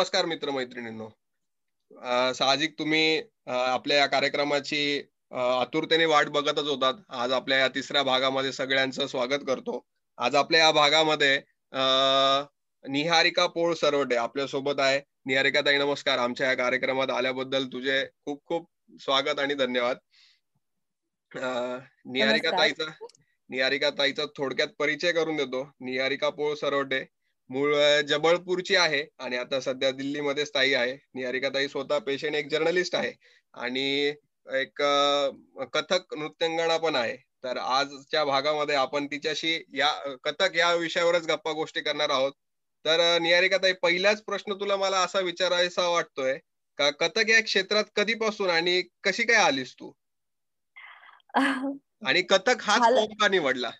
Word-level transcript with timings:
नमस्कार 0.00 0.26
मित्र 0.26 0.50
मैत्रिणींनो 0.50 1.08
साहजिक 2.34 2.78
तुम्ही 2.78 3.22
आपल्या 3.46 3.96
या 3.98 4.06
कार्यक्रमाची 4.06 5.02
आतुरतेने 5.32 6.04
वाट 6.04 6.28
बघतच 6.28 6.68
होतात. 6.68 6.94
आज 7.08 7.32
आपल्या 7.32 7.58
या 7.58 7.66
तिसऱ्या 7.68 8.02
भागामध्ये 8.02 8.52
सगळ्यांचं 8.52 9.06
स्वागत 9.06 9.44
करतो. 9.46 9.78
आज 10.18 10.34
आपल्या 10.34 10.60
या 10.60 10.70
भागामध्ये 10.72 11.36
निहारिका 12.84 13.46
पोळ 13.46 13.74
सरवटे 13.74 14.16
आपल्यासोबत 14.16 14.80
आहे. 14.80 15.00
निहारिका 15.26 15.60
ताई 15.60 15.78
नमस्कार. 15.78 16.18
आमच्या 16.18 16.48
या 16.48 16.54
कार्यक्रमात 16.54 17.10
आल्याबद्दल 17.10 17.66
तुझे 17.66 18.04
खूप 18.24 18.42
खूप 18.46 18.70
स्वागत 19.00 19.38
आणि 19.38 19.54
धन्यवाद. 19.54 19.96
निहारिका 22.06 22.58
ताईचा 22.58 22.90
निहारिका 23.50 23.90
ताईचा 23.90 24.24
थोडक्यात 24.36 24.68
परिचय 24.78 25.12
करून 25.12 25.36
देतो. 25.36 25.64
निहारिका 25.80 26.30
पोळ 26.30 26.54
सरवटे 26.54 27.04
मूळ 27.50 27.74
जबळपूरची 28.08 28.76
आहे 28.76 29.04
आणि 29.18 29.36
आता 29.36 29.60
सध्या 29.60 29.90
दिल्लीमध्ये 29.90 30.46
स्थायी 30.46 30.74
आहे. 30.74 30.96
निहारिका 31.14 31.48
ताई 31.48 31.68
स्वतः 31.68 31.98
पेशंट 31.98 32.34
एक 32.34 32.48
जर्नलिस्ट 32.50 32.94
आहे. 32.94 33.12
आणि 33.54 34.12
एक 34.54 34.82
कथक 35.74 36.14
नृत्यांगणा 36.14 36.76
पण 36.76 36.94
आहे. 36.96 37.16
तर 37.44 37.56
आजच्या 37.56 38.24
भागामध्ये 38.24 38.74
आपण 38.74 39.06
तिच्याशी 39.06 39.54
या 39.74 40.16
कथक 40.24 40.56
या 40.56 40.74
विषयावरच 40.74 41.26
गप्पा 41.26 41.52
गोष्टी 41.52 41.80
करणार 41.80 42.10
आहोत. 42.10 42.32
तर 42.84 43.18
निहारिका 43.18 43.56
ताई 43.56 43.72
पहिलाच 43.72 44.22
प्रश्न 44.22 44.54
तुला 44.54 44.76
मला 44.76 44.98
असा 44.98 45.20
विचारायचा 45.20 45.88
वाटतोय 45.88 46.38
का 46.78 46.90
कथक 46.90 47.30
या 47.30 47.42
क्षेत्रात 47.42 47.84
कधीपासून 47.96 48.50
आणि 48.50 48.82
कशी 49.04 49.22
काय 49.22 49.36
आलीस 49.36 49.74
तू? 49.74 49.92
आणि 52.06 52.22
कथक 52.22 52.62
हाच 52.62 53.08
का 53.20 53.28
निवडला? 53.28 53.70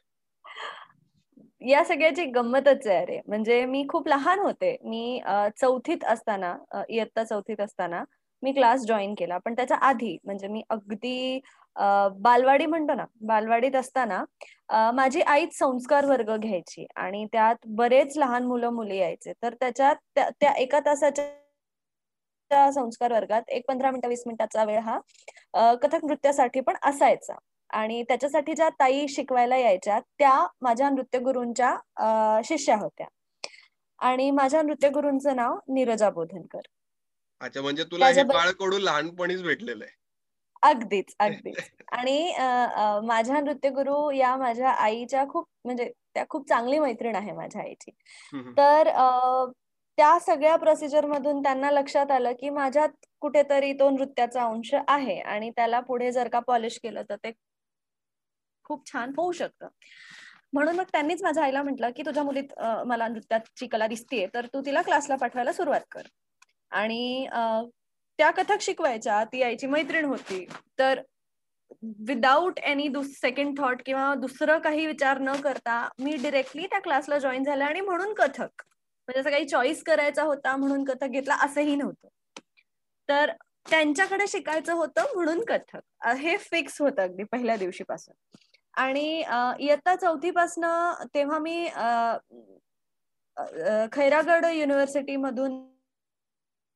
या 1.63 1.83
सगळ्याची 1.85 2.25
गंमतच 2.35 2.87
आहे 2.87 2.97
अरे. 2.97 3.21
म्हणजे 3.27 3.65
मी 3.67 3.85
खूप 3.89 4.09
लहान 4.09 4.39
होते. 4.41 4.77
मी 4.85 5.21
चौथीत 5.61 6.05
असताना 6.09 6.55
इयत्ता 6.89 7.25
चौथीत 7.25 7.61
असताना 7.61 8.03
मी 8.43 8.53
क्लास 8.53 8.85
जॉईन 8.87 9.15
केला. 9.15 9.39
पण 9.39 9.55
त्याच्या 9.55 9.77
आधी 9.79 10.17
म्हणजे 10.25 10.49
मी 10.49 10.63
अगदी 10.71 11.41
बालवाडी 12.23 12.67
म्हणतो 12.67 12.95
ना 12.95 13.05
बालवाडीत 13.23 13.77
असताना 13.77 14.23
माझी 14.95 15.21
आईच 15.23 15.57
संस्कार 15.59 16.05
वर्ग 16.07 16.37
घ्यायची 16.37 16.87
आणि 16.97 17.25
त्यात 17.33 17.67
बरेच 17.77 18.17
लहान 18.19 18.47
मुलं 18.47 18.71
मुली 18.75 18.97
यायचे. 18.99 19.33
तर 19.43 19.55
त्याच्यात 19.61 20.19
त्या 20.41 20.53
एका 20.59 20.81
तासाच्या 20.87 22.71
संस्कार 22.73 23.13
वर्गात 23.13 23.43
एक 23.49 23.65
पंधरा 23.69 23.91
मिनिटं 23.91 24.09
वीस 24.09 24.23
मिनिटाचा 24.27 24.65
वेळ 24.65 24.79
हा 24.81 24.99
कथक 25.83 26.05
नृत्यासाठी 26.05 26.61
पण 26.61 26.77
असायचा. 26.85 27.35
आणि 27.73 28.03
त्याच्यासाठी 28.03 28.55
ज्या 28.55 28.69
ताई 28.81 29.07
शिकवायला 29.09 29.57
यायच्या 29.57 29.99
त्या 30.19 30.35
माझ्या 30.63 30.91
नृत्यगुरूंच्या 30.91 32.41
शिष्या 32.45 32.77
होत्या. 32.77 33.07
आणि 34.01 34.31
माझ्या 34.31 34.63
नृत्यगुरूंचं 34.63 35.37
नाव 35.37 35.59
नीरजा 35.69 36.11
बोधनकर. 36.11 36.61
अच्छा 37.41 37.63
म्हणजे 37.63 37.85
तुला 37.91 38.09
हे 38.09 38.23
बाळकडून 38.23 38.81
लहानपणीच 38.83 39.43
भेटलेलं 39.43 39.85
आहे. 39.85 39.99
अगदीच 40.63 41.15
अगदीच. 41.19 41.57
आणि 41.93 42.33
माझ्या 43.05 43.41
नृत्यगुरु 43.41 44.11
या 44.11 44.37
माझ्या 44.37 44.71
आईच्या 44.71 45.25
खूप 45.29 45.47
म्हणजे 45.65 45.91
त्या 46.15 46.25
खूप 46.31 46.49
चांगली 46.49 46.79
मैत्रीण 46.79 47.17
आहे 47.17 47.33
माझ्या 47.33 47.63
आईची. 47.63 47.91
तर 48.57 48.89
त्या 49.99 50.19
सगळ्या 50.19 50.57
प्रोसिजर 50.57 51.07
मधून 51.07 51.43
त्यांना 51.43 51.71
लक्षात 51.71 52.11
आलं 52.11 52.33
की 52.33 52.51
माझ्यात 52.51 53.07
कुठेतरी 53.21 53.73
तो 53.73 53.89
नृत्याचा 53.91 54.45
अंश 54.45 54.75
आहे 54.89 55.19
आणि 55.21 55.51
त्याला 55.51 55.81
पुढे 55.81 56.11
जर 56.13 56.29
का 56.29 56.41
पॉलिश 56.41 56.79
केलं 56.83 57.03
तर 57.09 57.17
ते 57.17 57.31
खूप 58.71 58.87
छान 58.93 59.13
होऊ 59.17 59.33
शकतं. 59.33 59.69
म्हणून 60.53 60.77
मग 60.77 60.85
त्यांनीच 60.93 61.23
माझ्या 61.23 61.45
आईला 61.45 61.63
म्हटलं 61.63 61.91
की 61.97 62.03
तुझ्या 62.07 62.23
मुलीत 62.25 62.59
मला 62.87 63.09
नृत्याची 63.09 63.67
कला 63.67 63.87
दिसतीये 63.87 64.27
तर 64.35 64.47
तू 64.55 64.61
तिला 64.67 64.83
क्लासला 64.83 65.17
पाठवायला 65.17 65.53
सुरुवात 65.53 65.81
कर. 65.91 66.03
आणि 66.71 67.27
त्या 68.19 68.31
कथक 68.31 68.61
शिकवायच्या 68.61 69.23
ती 69.25 69.43
आईची 69.43 69.67
मैत्रीण 69.67 70.05
होती. 70.05 70.45
तर 70.79 71.01
विदाऊट 72.09 72.59
एनी 72.59 72.89
सेकंड 73.05 73.59
थॉट 73.59 73.83
किंवा 73.87 74.15
दुसरं 74.15 74.59
काही 74.59 74.87
विचार 74.87 75.19
न 75.19 75.33
करता 75.43 75.89
मी 75.99 76.17
डिरेक्टली 76.23 76.67
त्या 76.67 76.79
क्लासला 76.81 77.19
जॉईन 77.19 77.45
झाले 77.45 77.65
आणि 77.65 77.81
म्हणून 77.81 78.13
कथक. 78.15 78.63
म्हणजे 79.09 79.21
असं 79.21 79.31
काही 79.31 79.49
चॉईस 79.49 79.83
करायचा 79.83 80.23
होता 80.23 80.57
म्हणून 80.57 80.85
कथक 80.85 81.07
घेतला 81.07 81.35
असंही 81.45 81.77
नव्हतं. 81.77 82.09
तर 83.09 83.33
त्यांच्याकडे 83.67 84.27
शिकायचं 84.29 84.73
होतं 84.73 85.15
म्हणून 85.15 85.45
कथक. 85.45 86.07
हे 86.19 86.37
फिक्स 86.41 86.81
होतं 86.81 87.03
अगदी 87.03 87.25
पहिल्या 87.25 87.57
दिवशीपासून. 87.57 88.15
आणि 88.75 89.23
इयत्ता 89.61 89.95
चौथीपासनं 89.97 91.05
तेव्हा 91.15 91.39
मी 91.39 91.67
खैरागड 93.93 94.45
युनिव्हर्सिटी 94.47 95.17
मधून 95.17 95.61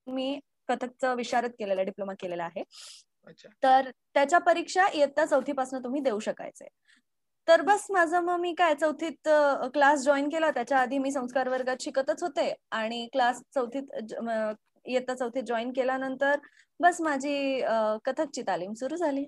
मी 0.06 0.38
कथकचं 0.68 1.14
विशारद 1.16 1.50
केलेला 1.58 1.82
डिप्लोमा 1.82 2.12
केलेला 2.20 2.44
आहे. 2.44 2.62
तर 3.62 3.90
त्याच्या 4.14 4.38
परीक्षा 4.38 4.86
इयत्ता 4.94 5.24
चौथीपासून 5.26 5.82
तुम्ही 5.84 6.00
देऊ 6.02 6.18
शकायचे. 6.20 6.66
तर 7.48 7.60
बस 7.62 7.86
माझं 7.90 8.20
मग 8.24 8.38
मी 8.40 8.52
काय 8.58 8.74
चौथीत 8.74 9.28
क्लास 9.74 10.02
जॉईन 10.04 10.28
केला. 10.28 10.50
त्याच्या 10.50 10.78
आधी 10.78 10.98
मी 10.98 11.10
संस्कार 11.12 11.48
वर्गात 11.48 11.82
शिकतच 11.82 12.22
होते 12.22 12.52
आणि 12.70 13.06
क्लास 13.12 13.42
चौथीत 13.54 14.14
इयत्ता 14.86 15.14
चौथीत 15.14 15.42
जॉईन 15.46 15.72
केल्यानंतर 15.72 16.38
बस 16.80 17.00
माझी 17.00 17.60
कथकची 18.06 18.42
तालीम 18.46 18.72
सुरू 18.80 18.96
झाली. 18.96 19.24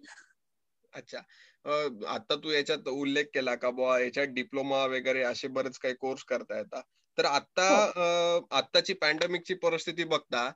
अच्छा. 0.97 1.19
आता 2.09 2.35
तू 2.35 2.51
याच्यात 2.51 2.89
उल्लेख 2.89 3.25
केला 3.35 3.55
का 3.55 3.71
बुवा? 3.71 3.99
याच्यात 4.01 4.27
डिप्लोमा 4.35 4.85
वगैरे 4.87 5.23
असे 5.23 5.49
बरेच 5.49 5.79
काही 5.79 5.95
कोर्स 5.95 6.25
करता 6.25 6.59
येतात. 6.59 6.83
तर 7.19 7.25
आता 7.25 7.69
हो. 7.97 8.47
आताची 8.51 8.93
पॅन्डेमिकची 8.93 9.55
परिस्थिती 9.55 10.05
बघता 10.05 10.51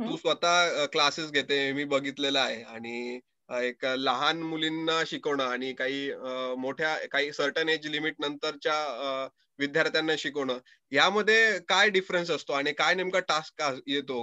तू 0.00 0.16
स्वतः 0.16 0.84
क्लासेस 0.92 1.30
घेते 1.30 1.72
मी 1.72 1.84
बघितलेलं 1.84 2.40
आहे. 2.40 2.62
आणि 2.62 3.20
एक 3.50 3.84
लहान 3.84 4.42
मुलींना 4.42 5.02
शिकवणं 5.06 5.44
आणि 5.44 5.72
काही 5.72 6.10
मोठ्या 6.58 6.96
काही 7.12 7.32
सर्टन 7.32 7.68
एज 7.68 7.86
लिमिट 7.86 8.14
नंतरच्या 8.20 9.28
विद्यार्थ्यांना 9.58 10.12
शिकवणं 10.18 10.58
यामध्ये 10.92 11.58
काय 11.68 11.90
डिफरन्स 11.90 12.30
असतो 12.30 12.52
आणि 12.52 12.72
काय 12.72 12.94
नेमका 12.94 13.20
टास्क 13.28 13.62
येतो? 13.86 14.22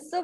सो 0.00 0.22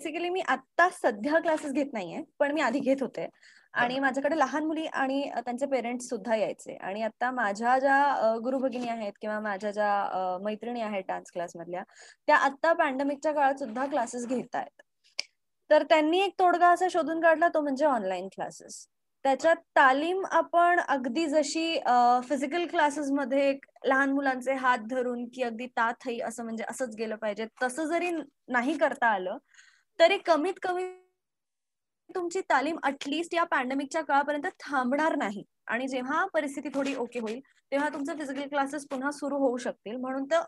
बेसिकली 0.00 0.28
मी 0.28 0.40
आता 0.48 0.88
सध्या 0.92 1.38
क्लासेस 1.40 1.72
घेत 1.72 1.92
नाहीये 1.92 2.22
पण 2.38 2.52
मी 2.52 2.60
आधी 2.60 2.78
घेत 2.80 3.02
होते. 3.02 3.28
आणि 3.74 3.98
माझ्याकडे 4.00 4.38
लहान 4.38 4.64
मुली 4.64 4.84
आणि 4.86 5.22
त्यांचे 5.36 5.66
पेरेंट्स 5.66 6.08
सुद्धा 6.08 6.34
यायचे. 6.36 6.74
आणि 6.76 7.02
आता 7.02 7.30
माझ्या 7.30 7.78
ज्या 7.78 8.36
गुरु 8.44 8.58
भगिनी 8.58 8.88
आहेत 8.88 9.12
किंवा 9.20 9.38
माझ्या 9.40 9.70
ज्या 9.70 10.38
मैत्रिणी 10.42 10.80
आहेत 10.82 11.04
डान्स 11.08 11.30
क्लास 11.32 11.52
मधल्या 11.56 11.82
त्या 12.28 12.36
आता 12.38 12.72
पॅन्डेमिकच्या 12.74 13.32
काळात 13.32 13.58
सुद्धा 13.58 13.86
क्लासेस 13.86 14.26
घेत 14.26 14.54
आहेत 14.54 14.82
तर 15.70 15.82
त्यांनी 15.82 16.20
एक 16.20 16.32
तोडगा 16.38 16.68
असा 16.70 16.86
शोधून 16.90 17.20
काढला 17.20 17.48
तो 17.48 17.60
म्हणजे 17.60 17.84
ऑनलाईन 17.86 18.28
क्लासेस 18.34 18.86
त्याच्यात 19.24 19.56
तालीम 19.76 20.24
आपण 20.32 20.80
अगदी 20.80 21.26
जशी 21.26 21.78
फिजिकल 22.24 22.66
क्लासेस 22.66 23.10
मध्ये 23.10 23.52
लहान 23.86 24.12
मुलांचे 24.12 24.52
हात 24.54 24.86
धरून 24.90 25.24
की 25.34 25.42
अगदी 25.42 25.66
तात 25.66 26.06
हई 26.06 26.18
असं 26.20 26.44
म्हणजे 26.44 26.64
असंच 26.70 26.94
गेलं 26.98 27.16
पाहिजे 27.16 27.46
तसं 27.62 27.86
जरी 27.86 28.10
नाही 28.48 28.76
करता 28.78 29.06
आलं 29.08 29.38
तरी 29.98 30.18
कमीत 30.26 30.54
कमी 30.62 30.84
तुमची 32.10 32.40
तालीम 32.50 32.76
अटलिस्ट 32.84 33.34
या 33.34 33.44
पॅन्डेमिकच्या 33.50 34.02
काळापर्यंत 34.04 34.46
थांबणार 34.60 35.16
नाही. 35.16 35.42
आणि 35.66 35.86
जेव्हा 35.88 36.24
परिस्थिती 36.34 36.68
थोडी 36.74 36.94
ओके 36.94 37.18
होईल 37.20 37.40
तेव्हा 37.72 37.88
तुमचे 37.92 38.12
फिजिकल 38.18 38.48
क्लासेस 38.48 38.86
पुन्हा 38.90 39.10
सुरू 39.12 39.38
होऊ 39.38 39.56
शकतील. 39.58 39.96
म्हणून 40.00 40.24
तर 40.30 40.42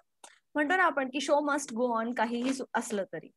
म्हणतो 0.54 0.76
ना 0.76 0.82
आपण 0.82 1.08
की 1.12 1.20
शो 1.20 1.40
मस्ट 1.44 1.72
गो 1.74 1.92
ऑन 1.98 2.12
काहीही 2.14 2.52
असलं 2.74 3.04
तरी. 3.12 3.28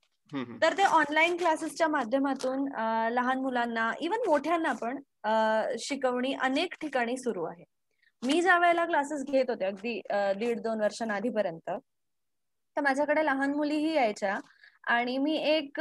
तर 0.62 0.74
ते 0.78 0.84
ऑनलाईन 0.84 1.36
क्लासेसच्या 1.38 1.88
माध्यमातून 1.88 2.68
लहान 3.14 3.40
मुलांना 3.42 3.92
इवन 4.02 4.28
मोठ्यांना 4.28 4.74
पण 4.82 5.00
शिकवणी 5.80 6.34
अनेक 6.42 6.76
ठिकाणी 6.82 7.18
सुरू 7.18 7.44
आहे. 7.46 7.64
मी 8.24 8.42
ज्या 8.42 8.58
वेळेला 8.60 8.86
क्लासेस 8.86 9.24
घेत 9.26 9.50
होते 9.50 9.66
अगदी 9.66 10.00
दीड 10.40 10.60
दोन 10.62 10.82
वर्षांआधीपर्यंत 10.82 11.70
तर 11.70 12.82
माझ्याकडे 12.82 13.26
लहान 13.26 13.54
मुलीही 13.56 13.94
यायच्या. 13.96 14.38
आणि 14.84 15.18
मी 15.18 15.36
एक 15.48 15.80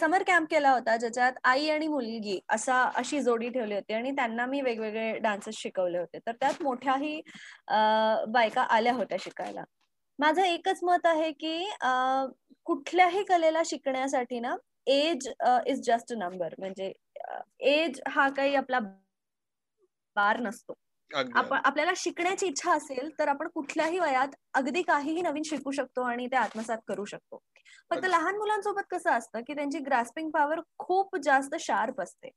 समर 0.00 0.22
कॅम्प 0.26 0.48
केला 0.50 0.70
होता 0.72 0.96
ज्याच्यात 0.96 1.32
आई 1.44 1.68
आणि 1.70 1.86
मुलगी 1.88 2.38
असा 2.48 2.82
अशी 2.96 3.20
जोडी 3.22 3.48
ठेवली 3.48 3.74
होती 3.74 3.94
आणि 3.94 4.10
त्यांना 4.16 4.46
मी 4.46 4.60
वेगवेगळे 4.62 5.12
डान्सेस 5.18 5.56
शिकवले 5.58 5.98
होते. 5.98 6.18
तर 6.18 6.32
त्यात 6.32 6.62
मोठ्याही 6.62 7.20
बायका 8.28 8.62
आल्या 8.70 8.92
होत्या 8.94 9.18
शिकायला. 9.20 9.64
माझं 10.18 10.42
एकच 10.42 10.78
मत 10.82 11.06
आहे 11.06 11.30
की 11.32 11.68
कुठल्याही 12.66 13.22
कलेला 13.24 13.62
शिकण्यासाठी 13.66 14.40
ना 14.40 14.54
एज 14.86 15.28
इज 15.66 15.80
जस्ट 15.86 16.12
नंबर 16.18 16.54
म्हणजे 16.58 16.92
एज 17.70 18.00
हा 18.08 18.28
काही 18.28 18.54
आपला 18.54 18.78
बार 20.16 20.40
नसतो. 20.40 20.74
आपण 21.10 21.58
आपल्याला 21.64 21.92
शिकण्याची 21.96 22.46
इच्छा 22.46 22.72
असेल 22.72 23.10
तर 23.18 23.28
आपण 23.28 23.48
कुठल्याही 23.48 23.98
वयात 23.98 24.34
अगदी 24.54 24.82
काहीही 24.82 25.22
नवीन 25.22 25.42
शिकू 25.42 25.70
शकतो 25.70 26.02
आणि 26.02 26.26
ते 26.26 26.36
आत्मसात 26.36 26.78
करू 26.88 27.04
शकतो. 27.04 27.38
फक्त 27.90 28.04
लहान 28.04 28.36
मुलांसोबत 28.36 28.82
कसं 28.90 29.10
असतं 29.10 29.40
की 29.46 29.54
त्यांची 29.54 29.78
ग्रास्पिंग 29.78 30.30
पॉवर 30.30 30.60
खूप 30.78 31.16
जास्त 31.22 31.54
शार्प 31.60 32.00
असते. 32.00 32.30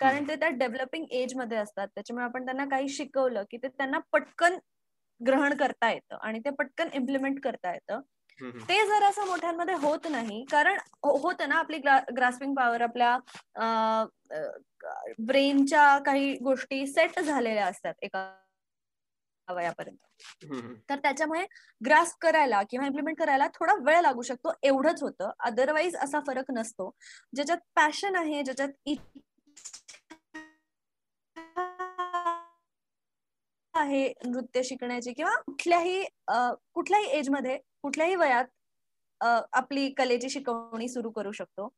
कारण 0.00 0.28
ते 0.28 0.36
त्या 0.36 0.48
डेव्हलपिंग 0.48 1.04
एजमध्ये 1.10 1.58
असतात. 1.58 1.88
त्याच्यामुळे 1.94 2.24
आपण 2.24 2.44
त्यांना 2.44 2.64
काही 2.70 2.88
शिकवलं 2.88 3.44
की 3.50 3.56
ते 3.56 3.68
त्यांना 3.68 3.98
पटकन 4.12 4.58
ग्रहण 5.20 5.56
करता 5.56 5.90
येतं 5.90 6.16
आणि 6.16 6.38
ते 6.38 6.50
पटकन 6.50 6.88
इम्प्लिमेंट 6.94 7.40
करता 7.44 7.72
येतं. 7.72 8.00
ते 8.68 8.84
जर 8.86 9.02
असं 9.04 9.26
मोठ्यांमध्ये 9.26 9.74
होत 9.82 10.06
नाही 10.10 10.44
कारण 10.50 10.78
होतं 11.04 11.48
ना 11.48 11.54
आपली 11.54 11.78
ग्रास्पिंग 12.16 12.54
पॉवर 12.54 12.80
आपल्या 12.80 13.16
ब्रेनच्या 15.18 15.98
काही 15.98 16.34
गोष्टी 16.42 16.86
सेट 16.86 17.20
झालेल्या 17.20 17.66
असतात. 17.66 17.94
एका 18.02 18.26
वयापर्यंत. 19.48 19.98
तर 20.90 20.98
त्याच्यामुळे 20.98 21.44
ग्रास्प 21.80 22.18
करायला 22.20 22.62
किंवा 22.70 22.86
इम्प्लिमेंट 22.86 23.18
करायला 23.18 23.46
थोडा 23.54 23.74
वेळ 23.84 24.00
लागू 24.02 24.22
शकतो 24.22 24.52
एवढंच 24.62 25.02
होतं. 25.02 25.30
अदरवाईज 25.46 25.96
असा 25.96 26.20
फरक 26.26 26.50
नसतो. 26.56 26.90
ज्याच्यात 27.34 27.58
पॅशन 27.76 28.16
आहे 28.16 28.42
ज्याच्यात 28.42 28.94
आहे 33.74 34.06
नृत्य 34.26 34.62
शिकण्याची 34.62 35.12
किंवा 35.12 35.34
कुठल्याही 35.46 36.04
कुठल्याही 36.28 37.06
एजमध्ये 37.18 37.56
कुठल्याही 37.82 38.14
वयात 38.16 38.44
आपली 39.52 39.88
कलेची 39.98 40.28
शिकवणी 40.30 40.88
सुरू 40.88 41.10
करू 41.10 41.32
शकतो. 41.32 41.68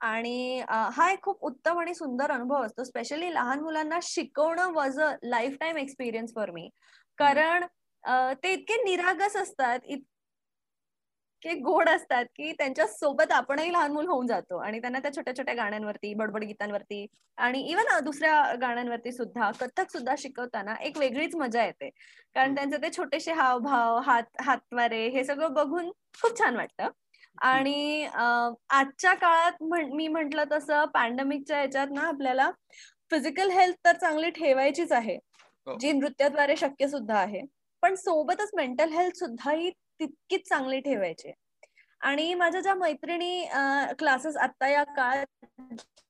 आणि 0.00 0.60
हा 0.68 1.10
एक 1.12 1.22
खूप 1.22 1.44
उत्तम 1.44 1.78
आणि 1.80 1.94
सुंदर 1.94 2.30
अनुभव 2.30 2.62
असतो. 2.64 2.84
स्पेशली 2.84 3.32
लहान 3.34 3.60
मुलांना 3.60 3.98
शिकवणं 4.02 4.72
was 4.72 4.98
a 5.00 5.10
lifetime 5.60 5.76
experience 5.76 6.32
for 6.34 6.50
me 6.50 6.68
कारण 7.18 7.64
ते 8.42 8.52
इतके 8.52 8.76
निरागस 8.84 9.36
असतात 9.36 9.78
इतके 9.86 11.54
गोड 11.60 11.88
असतात 11.88 12.24
की 12.36 12.52
त्यांच्यासोबत 12.58 13.32
आपणही 13.32 13.72
लहान 13.72 13.92
मूल 13.92 14.06
होऊन 14.08 14.26
जातो 14.26 14.58
आणि 14.58 14.80
त्यांना 14.80 14.98
त्या 14.98 15.14
छोट्या 15.16 15.36
छोट्या 15.36 15.54
गाण्यांवरती 15.54 16.12
बडबड 16.14 16.44
गीतांवरती 16.44 17.06
आणि 17.38 17.60
इवन 17.70 17.98
दुसऱ्या 18.04 18.54
गाण्यांवरती 18.60 19.12
सुद्धा 19.12 19.50
कथक 19.60 19.90
सुद्धा 19.92 20.14
शिकवताना 20.18 20.74
एक 20.82 20.98
वेगळीच 20.98 21.34
मजा 21.36 21.64
येते. 21.64 21.88
कारण 22.34 22.54
त्यांचे 22.54 22.76
ते 22.82 22.90
छोटेसे 22.96 23.32
हावभाव 23.32 23.98
हात 24.06 24.40
हातवारे 24.42 25.06
हे 25.10 25.24
सगळं 25.24 25.52
बघून 25.54 25.90
खूप 26.22 26.38
छान 26.38 26.56
वाटतं. 26.56 26.88
आणि 27.42 28.04
आजच्या 28.06 29.14
काळात 29.14 29.62
मी 29.94 30.08
म्हंटल 30.08 30.40
तसं 30.52 30.84
पॅन्डेमिकच्या 30.94 31.60
याच्यात 31.60 31.86
ना 31.92 32.02
आपल्याला 32.08 32.50
फिजिकल 33.10 33.50
हेल्थ 33.50 33.76
तर 33.84 33.96
चांगली 33.96 34.30
ठेवायचीच 34.32 34.92
आहे. 34.92 35.18
हो. 35.66 35.76
जी 35.78 35.92
नृत्याद्वारे 35.92 36.56
शक्य 36.56 36.88
सुद्धा 36.88 37.18
आहे. 37.18 37.40
पण 37.82 37.94
सोबतच 37.94 38.50
मेंटल 38.56 38.92
हेल्थ 38.92 39.16
सुद्धा 39.16 39.50
ही 39.52 39.70
तितकीच 40.00 40.48
चांगली 40.48 40.80
ठेवायची 40.80 41.32
आणि 42.00 42.32
माझ्या 42.34 42.60
ज्या 42.60 42.74
मैत्रिणी 42.74 43.44
क्लासेस 43.98 44.36
आता 44.36 44.68
या 44.68 44.82
काळात 44.86 45.46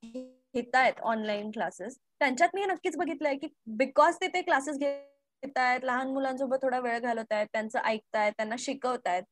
घेत 0.05 0.75
आहेत 0.75 1.01
ऑनलाईन 1.05 1.51
क्लासेस 1.51 1.97
त्यांच्यात 2.21 2.49
मी 2.55 2.65
नक्कीच 2.67 2.97
बघितलंय 2.97 3.35
की 3.37 3.47
बिकॉज 3.77 4.17
ते 4.21 4.29
ते 4.29 4.43
क्लासेस 4.43 4.79
घेत 4.79 5.59
आहेत 5.59 5.85
लहान 5.85 6.09
मुलांसोबत 6.13 6.59
थोडा 6.63 6.79
वेळ 6.81 6.99
घालवत 7.01 7.33
आहेत 7.33 7.47
त्यांचं 7.53 7.79
ऐकतायत 7.81 8.33
त्यांना 8.33 8.55
शिकवतायत 8.59 9.23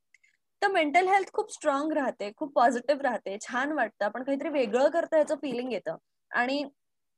तर 0.63 0.69
मेंटल 0.73 1.09
हेल्थ 1.09 1.33
खूप 1.33 1.53
स्ट्रॉंग 1.53 1.93
राहते 1.93 2.31
खूप 2.37 2.53
पॉझिटिव्ह 2.55 3.03
राहते 3.03 3.37
छान 3.43 3.73
वाटतं. 3.73 4.05
आपण 4.05 4.23
काहीतरी 4.25 4.49
वेगळं 4.51 4.89
करतं 4.91 5.17
याचं 5.19 5.37
फिलिंग 5.43 5.73
येतं. 5.73 5.97
आणि 6.31 6.63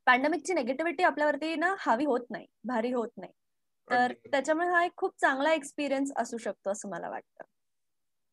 पॅन्डेमिकची 0.07 0.55
नेगेटिव्हिटी 0.55 1.03
आपल्यावरती 1.03 1.55
ना 1.57 1.75
हावी 1.79 2.05
होत 2.05 2.27
नाही 2.31 2.47
भारी 2.65 2.93
होत 2.93 3.09
नाही. 3.17 3.33
तर 3.89 4.13
त्याच्यामुळे 4.33 4.69
हा 4.69 4.85
एक 4.85 4.93
खूप 4.97 5.15
चांगला 5.21 5.53
एक्सपिरियन्स 5.53 6.13
असू 6.17 6.39
शकतो 6.39 6.71
असं 6.71 6.89
मला 6.89 7.09
वाटतं. 7.11 7.45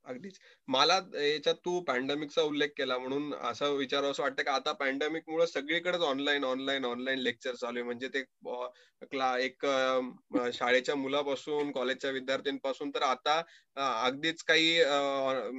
अगदीच. 0.07 0.37
मला 0.67 0.93
याच्यात 1.15 1.55
तू 1.55 1.79
पॅन्डेमिकचा 1.79 2.41
उल्लेख 2.41 2.69
केला 2.77 2.97
म्हणून 2.97 3.33
असं 3.41 3.73
विचार 3.75 4.03
असं 4.03 4.23
वाटतं 4.23 4.43
की 4.43 4.49
आता 4.49 4.71
पॅन्डेमिक 4.71 5.29
मुळे 5.29 5.47
सगळीकडेच 5.47 6.01
ऑनलाईन 6.01 6.43
ऑनलाईन 6.43 6.85
ऑनलाईन 6.85 7.19
लेक्चर 7.19 7.55
चालू 7.55 7.77
आहे. 7.77 7.83
म्हणजे 7.83 8.07
ते 8.07 8.19
एक 9.39 9.65
शाळेच्या 10.53 10.95
मुलापासून 10.95 11.71
कॉलेजच्या 11.71 12.11
विद्यार्थ्यांपासून 12.11 12.89
तर 12.89 13.01
आता 13.01 13.41
अगदीच 13.77 14.43
काही 14.43 14.75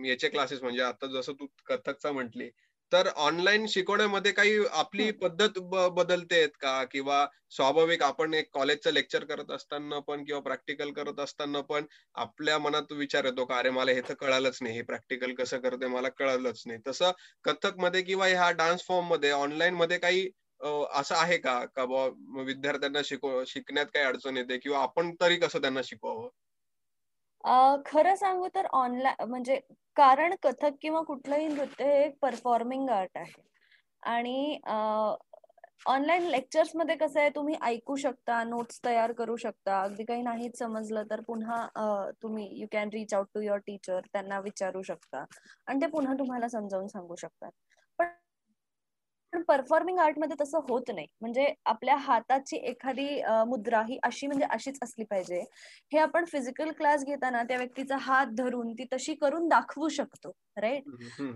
याचे 0.08 0.28
क्लासेस 0.28 0.62
म्हणजे 0.62 0.82
आता 0.82 1.06
जसं 1.10 1.32
तू 1.32 1.46
कथकचा 1.66 2.12
म्हटली 2.12 2.50
तर 2.92 3.08
ऑनलाईन 3.18 3.66
शिकवण्यामध्ये 3.66 4.32
काही 4.32 4.56
आपली 4.72 5.10
पद्धत 5.20 5.58
बदलते 5.92 6.46
का? 6.60 6.82
किंवा 6.84 7.24
स्वाभाविक 7.50 8.02
आपण 8.02 8.34
एक 8.34 8.48
कॉलेजचं 8.54 8.92
लेक्चर 8.92 9.24
करत 9.24 9.50
असताना 9.50 9.98
पण 10.00 10.24
किंवा 10.24 10.40
प्रॅक्टिकल 10.40 10.90
करत 10.92 11.20
असताना 11.20 11.60
पण 11.62 11.86
आपल्या 12.16 12.58
मनात 12.58 12.92
विचार 12.92 13.24
येतो 13.24 13.44
का 13.44 13.58
अरे 13.58 13.70
मला 13.70 13.92
हे 13.92 14.00
तर 14.08 14.14
कळालंच 14.14 14.58
नाही. 14.62 14.74
हे 14.76 14.82
प्रॅक्टिकल 14.82 15.34
कसं 15.34 15.58
करते 15.60 15.86
मला 15.88 16.08
कळालंच 16.18 16.62
नाही. 16.66 16.78
तसं 16.88 17.10
कथकमध्ये 17.44 18.02
किंवा 18.02 18.26
ह्या 18.28 18.50
डान्स 18.58 18.86
फॉर्ममध्ये 18.86 19.30
ऑनलाईन 19.32 19.74
मध्ये 19.74 19.98
काही 19.98 20.28
असं 20.94 21.14
आहे 21.16 21.36
का? 21.38 21.58
का 21.66 21.84
विद्यार्थ्यांना 22.44 23.00
शिकव 23.04 23.42
शिकण्यात 23.46 23.86
काही 23.94 24.04
अडचण 24.06 24.36
येते? 24.36 24.58
किंवा 24.58 24.82
आपण 24.82 25.14
तरी 25.20 25.36
कसं 25.38 25.60
त्यांना 25.60 25.80
शिकवावं? 25.84 26.28
खरं 27.86 28.14
सांगू 28.16 28.48
तर 28.54 28.66
ऑनलाईन 28.72 29.28
म्हणजे 29.30 29.58
कारण 29.96 30.34
कथक 30.42 30.74
किंवा 30.82 31.00
कुठलंही 31.06 31.46
नृत्य 31.48 31.84
हे 31.84 32.04
एक 32.04 32.14
परफॉर्मिंग 32.22 32.88
आर्ट 32.90 33.16
आहे. 33.18 33.42
आणि 34.02 34.58
ऑनलाईन 35.86 36.22
लेक्चर्समध्ये 36.30 36.94
कसं 36.96 37.20
आहे 37.20 37.30
तुम्ही 37.34 37.54
ऐकू 37.64 37.96
शकता 37.96 38.42
नोट्स 38.44 38.80
तयार 38.84 39.12
करू 39.12 39.36
शकता. 39.36 39.80
अगदी 39.82 40.04
काही 40.04 40.22
नाहीच 40.22 40.58
समजलं 40.58 41.04
तर 41.10 41.20
पुन्हा 41.26 41.66
तुम्ही 42.22 42.48
you 42.60 42.66
can 42.72 42.88
reach 42.92 43.14
out 43.14 43.26
to 43.34 43.40
your 43.40 43.58
teacher 43.66 44.00
त्यांना 44.12 44.38
विचारू 44.40 44.82
शकता. 44.82 45.24
आणि 45.66 45.80
ते 45.80 45.86
पुन्हा 45.90 46.14
तुम्हाला 46.18 46.48
समजावून 46.48 46.88
सांगू 46.88 47.14
शकतात. 47.16 47.50
पण 49.32 49.42
परफॉर्मिंग 49.48 49.98
आर्टमध्ये 49.98 50.36
तसं 50.40 50.60
होत 50.68 50.90
नाही. 50.94 51.06
म्हणजे 51.20 51.46
आपल्या 51.66 51.96
हाताची 51.98 52.56
एखादी 52.68 53.08
मुद्रा 53.46 53.82
ही 53.88 53.98
अशी 54.04 54.26
म्हणजे 54.26 54.46
अशीच 54.50 54.78
असली 54.82 55.04
पाहिजे. 55.04 55.40
हे 55.92 55.98
आपण 55.98 56.24
फिजिकल 56.24 56.70
क्लास 56.78 57.04
घेताना 57.04 57.42
त्या 57.42 57.56
व्यक्तीचा 57.58 57.96
हात 58.00 58.26
धरून 58.38 58.72
ती 58.74 58.84
तशी 58.92 59.14
करून 59.14 59.48
दाखवू 59.48 59.88
शकतो 59.90 60.32
राईट 60.56 60.88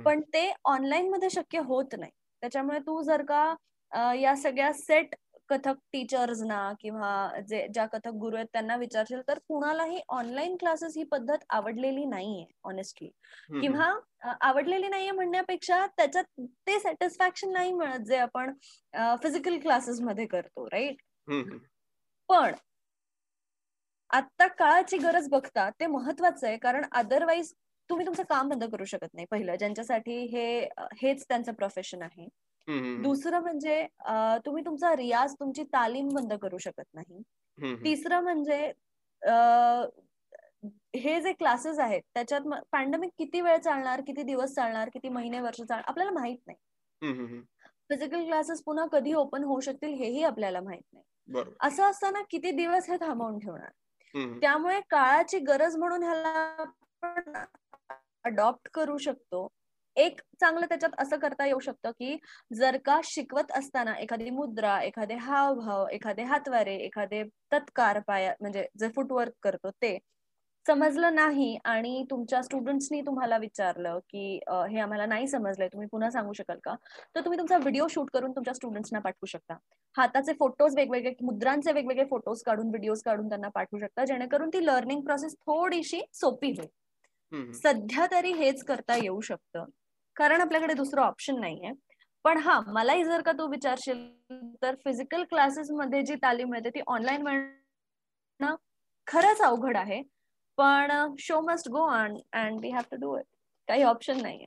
पण 0.04 0.20
ते 0.34 0.50
ऑनलाईन 0.66 1.08
मध्ये 1.10 1.30
शक्य 1.30 1.58
होत 1.66 1.94
नाही. 1.98 2.10
त्याच्यामुळे 2.42 2.78
तू 2.78 3.00
जर 3.02 3.22
का 3.28 4.12
या 4.14 4.34
सगळ्या 4.36 4.72
सेट 4.74 5.14
कथक 5.48 5.76
टीचर्सना 5.92 6.72
किंवा 6.80 7.10
जे 7.48 7.66
ज्या 7.74 7.86
कथक 7.86 8.14
गुरु 8.20 8.36
आहेत 8.36 8.46
त्यांना 8.52 8.76
विचारशील 8.76 9.20
तर 9.28 9.38
कुणालाही 9.48 10.00
ऑनलाईन 10.08 10.56
क्लासेस 10.56 10.96
ही 10.96 11.04
पद्धत 11.04 11.44
आवडलेली 11.50 12.04
नाहीये 12.04 12.44
ऑनेस्टली 12.64 13.08
किंवा 13.60 13.92
आवडलेली 14.40 14.88
नाहीये 14.88 15.10
म्हणण्यापेक्षा 15.10 15.86
त्याच्यात 15.86 16.40
ते 16.66 16.78
सॅटिस्फॅक्शन 16.80 17.52
नाही 17.52 17.72
मिळत 17.72 18.06
जे 18.06 18.16
आपण 18.16 18.52
फिजिकल 19.22 19.58
क्लासेस 19.60 20.00
मध्ये 20.00 20.26
करतो 20.26 20.66
राईट 20.66 21.02
पण 22.28 22.54
आता 24.10 24.46
काळाची 24.48 24.98
गरज 24.98 25.28
बघता 25.28 25.68
ते 25.80 25.86
महत्वाचं 25.86 26.46
आहे 26.46 26.56
कारण 26.56 26.84
अदरवाईज 26.92 27.52
तुम्ही 27.90 28.06
तुमचं 28.06 28.22
काम 28.28 28.48
बंद 28.48 28.64
करू 28.64 28.84
शकत 28.84 29.14
नाही 29.14 29.26
पहिलं 29.30 29.56
ज्यांच्यासाठी 29.56 30.18
हे 30.26 30.44
हेच 31.00 31.24
त्यांचं 31.28 31.52
प्रोफेशन 31.52 32.02
आहे. 32.02 32.26
दुसरं 33.02 33.40
म्हणजे 33.40 33.86
तुम्ही 34.46 34.64
तुमचा 34.64 34.94
रियाज 34.96 35.34
तुमची 35.40 35.62
तालीम 35.64 36.08
बंद 36.14 36.32
करू 36.42 36.58
शकत 36.58 36.84
नाही. 36.94 37.22
तिसरं 37.84 38.20
म्हणजे 38.22 38.72
हे 40.96 41.20
जे 41.22 41.32
क्लासेस 41.32 41.78
आहेत 41.78 42.02
त्याच्यात 42.14 42.40
पॅन्डेमिक 42.72 43.10
किती 43.18 43.40
वेळ 43.40 43.56
चालणार 43.58 44.00
किती 44.06 44.22
दिवस 44.22 44.54
चालणार 44.54 44.88
किती 44.88 45.08
महिने 45.08 45.40
वर्ष 45.40 45.60
चालणार 45.60 45.84
आपल्याला 45.88 46.12
माहीत 46.12 46.38
नाही. 46.46 46.58
फिजिकल 47.88 48.24
क्लासेस 48.24 48.62
पुन्हा 48.62 48.86
कधी 48.92 49.12
ओपन 49.14 49.44
होऊ 49.44 49.60
शकतील 49.60 49.92
हेही 49.94 50.22
आपल्याला 50.24 50.60
माहीत 50.60 50.82
नाही. 50.92 51.04
असं 51.60 51.90
असताना 51.90 52.22
किती 52.30 52.50
दिवस 52.50 52.88
हे 52.90 52.96
थांबवून 52.96 53.38
ठेवणार? 53.38 53.70
त्यामुळे 54.40 54.80
काळाची 54.90 55.38
गरज 55.38 55.76
म्हणून 55.76 56.02
ह्याला 56.02 56.28
आपण 56.58 57.32
अडॉप्ट 58.24 58.68
करू 58.74 58.96
शकतो. 58.98 59.46
एक 59.96 60.20
चांगलं 60.40 60.66
त्याच्यात 60.66 60.90
असं 60.98 61.18
करता 61.18 61.46
येऊ 61.46 61.58
शकतं 61.58 61.90
की 61.90 62.16
जर 62.54 62.76
का 62.84 63.00
शिकवत 63.04 63.52
असताना 63.52 63.94
एखादी 63.94 64.30
मुद्रा 64.30 64.80
एखादे 64.82 65.14
हावभाव 65.14 65.86
एखादे 65.88 66.22
हातवारे 66.22 66.74
एखादे 66.76 67.22
तत्कार 67.52 68.00
पाया 68.06 68.34
म्हणजे 68.40 68.66
जे 68.80 68.88
फुटवर्क 68.88 69.32
करतो 69.42 69.70
ते 69.72 69.98
समजलं 70.66 71.14
नाही 71.14 71.56
आणि 71.64 72.04
तुमच्या 72.10 72.42
स्टुडंट्सनी 72.42 73.00
तुम्हाला 73.00 73.36
विचारलं 73.38 73.98
की 74.10 74.38
हे 74.70 74.78
आम्हाला 74.80 75.06
नाही 75.06 75.28
समजलंय 75.28 75.68
तुम्ही 75.68 75.88
पुन्हा 75.92 76.10
सांगू 76.10 76.32
शकाल 76.32 76.58
का? 76.64 76.74
तर 77.14 77.20
तुम्ही 77.20 77.38
तुमचा 77.38 77.58
व्हिडिओ 77.58 77.86
शूट 77.90 78.10
करून 78.10 78.32
तुमच्या 78.32 78.54
स्टुडंट्सना 78.54 78.98
पाठवू 78.98 79.26
शकता. 79.26 79.54
हाताचे 79.96 80.32
फोटोज 80.32 80.76
वेगवेगळे 80.76 81.12
मुद्रांचे 81.22 81.72
वेगवेगळे 81.72 82.04
फोटोज 82.04 82.42
काढून 82.42 82.68
व्हिडिओज 82.68 83.02
काढून 83.02 83.28
त्यांना 83.28 83.48
पाठवू 83.48 83.78
शकता 83.80 84.04
जेणेकरून 84.04 84.48
ती 84.48 84.64
लर्निंग 84.66 85.00
प्रोसेस 85.00 85.34
थोडीशी 85.36 86.00
सोपी 86.14 86.50
होईल. 86.50 86.68
सध्या 87.54 88.06
तरी 88.12 88.32
हेच 88.32 88.64
करता 88.64 88.96
येऊ 88.96 89.20
शकतं. 89.20 89.64
कारण 90.16 90.40
आपल्याकडे 90.40 90.74
दुसरं 90.74 91.02
ऑप्शन 91.02 91.40
नाहीये. 91.40 91.72
पण 92.24 92.38
हा 92.38 92.60
मलाही 92.66 93.04
जर 93.04 93.22
का 93.22 93.32
तू 93.32 93.46
विचारशील 93.48 94.06
तर 94.62 94.74
फिजिकल 94.84 95.22
क्लासेस 95.24 95.70
मध्ये 95.70 96.02
जी 96.02 96.14
तालीम 96.14 96.50
मिळते 96.50 96.70
ती 96.70 96.80
ऑनलाईन 96.86 97.22
मिळणं 97.22 98.54
खरंच 99.06 99.40
अवघड 99.40 99.76
आहे. 99.76 100.02
पण 100.58 101.14
show 101.18 101.40
must 101.40 101.68
go 101.68 101.86
on 101.90 102.16
and 102.32 102.60
we 102.60 102.70
have 102.70 102.82
to 102.90 102.96
do 102.96 103.16
it 103.18 103.24
काही 103.68 103.82
ऑप्शन 103.82 104.20
नाहीये. 104.22 104.46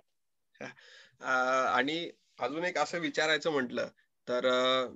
आणि 1.21 2.09
अजून 2.39 2.65
एक 2.65 2.77
असं 2.77 2.99
विचारायचं 2.99 3.51
म्हटलं 3.51 3.87
तर 4.27 4.47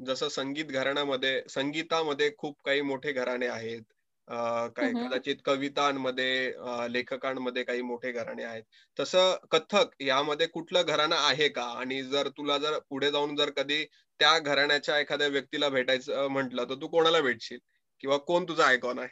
जसं 0.05 0.29
संगीत 0.29 0.65
घराण्यामध्ये 0.65 1.41
संगीतामध्ये 1.49 2.29
खूप 2.37 2.57
काही 2.65 2.81
मोठे 2.81 3.11
घराणे 3.11 3.47
आहेत. 3.47 3.81
काही 4.27 4.91
कदाचित 4.93 5.35
कवितांमध्ये 5.45 6.51
लेखकांमध्ये 6.93 7.63
काही 7.63 7.81
मोठे 7.81 8.11
घराणे 8.11 8.43
आहेत. 8.43 8.63
तसं 8.97 9.35
कथक 9.51 10.01
यामध्ये 10.01 10.47
कुठलं 10.47 10.81
घराणं 10.85 11.15
आहे 11.17 11.47
का? 11.49 11.63
आणि 11.79 12.01
जर 12.03 12.27
तुला 12.37 12.57
जर 12.57 12.77
पुढे 12.89 13.11
जाऊन 13.11 13.35
जर 13.35 13.49
कधी 13.57 13.83
त्या 14.19 14.37
घराण्याच्या 14.39 14.99
एखाद्या 14.99 15.27
व्यक्तीला 15.27 15.69
भेटायचं 15.69 16.27
म्हटलं 16.31 16.69
तर 16.69 16.75
तू 16.81 16.87
कोणाला 16.87 17.21
भेटशील? 17.21 17.59
किंवा 18.03 18.17
कोण 18.19 18.45
तुझा 18.47 18.65
आयकॉन 18.65 18.99
आहे? 18.99 19.09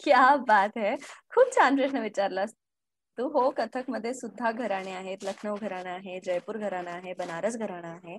क्या 0.00 0.34
बात 0.48 0.76
आहे 0.76 0.94
खूप 1.34 1.54
छान 1.56 1.76
प्रश्न 1.76 1.98
विचारलास 2.02 2.52
तू. 3.18 3.28
हो 3.30 3.50
कथकमध्ये 3.56 4.12
सुद्धा 4.14 4.50
घराणे 4.52 4.92
आहेत. 4.92 5.24
लखनौ 5.24 5.54
घराणं 5.56 5.90
आहे 5.90 6.18
जयपूर 6.24 6.56
घराणं 6.58 6.90
आहे 6.90 7.12
बनारस 7.18 7.56
घराणं 7.58 7.88
आहे. 7.88 8.18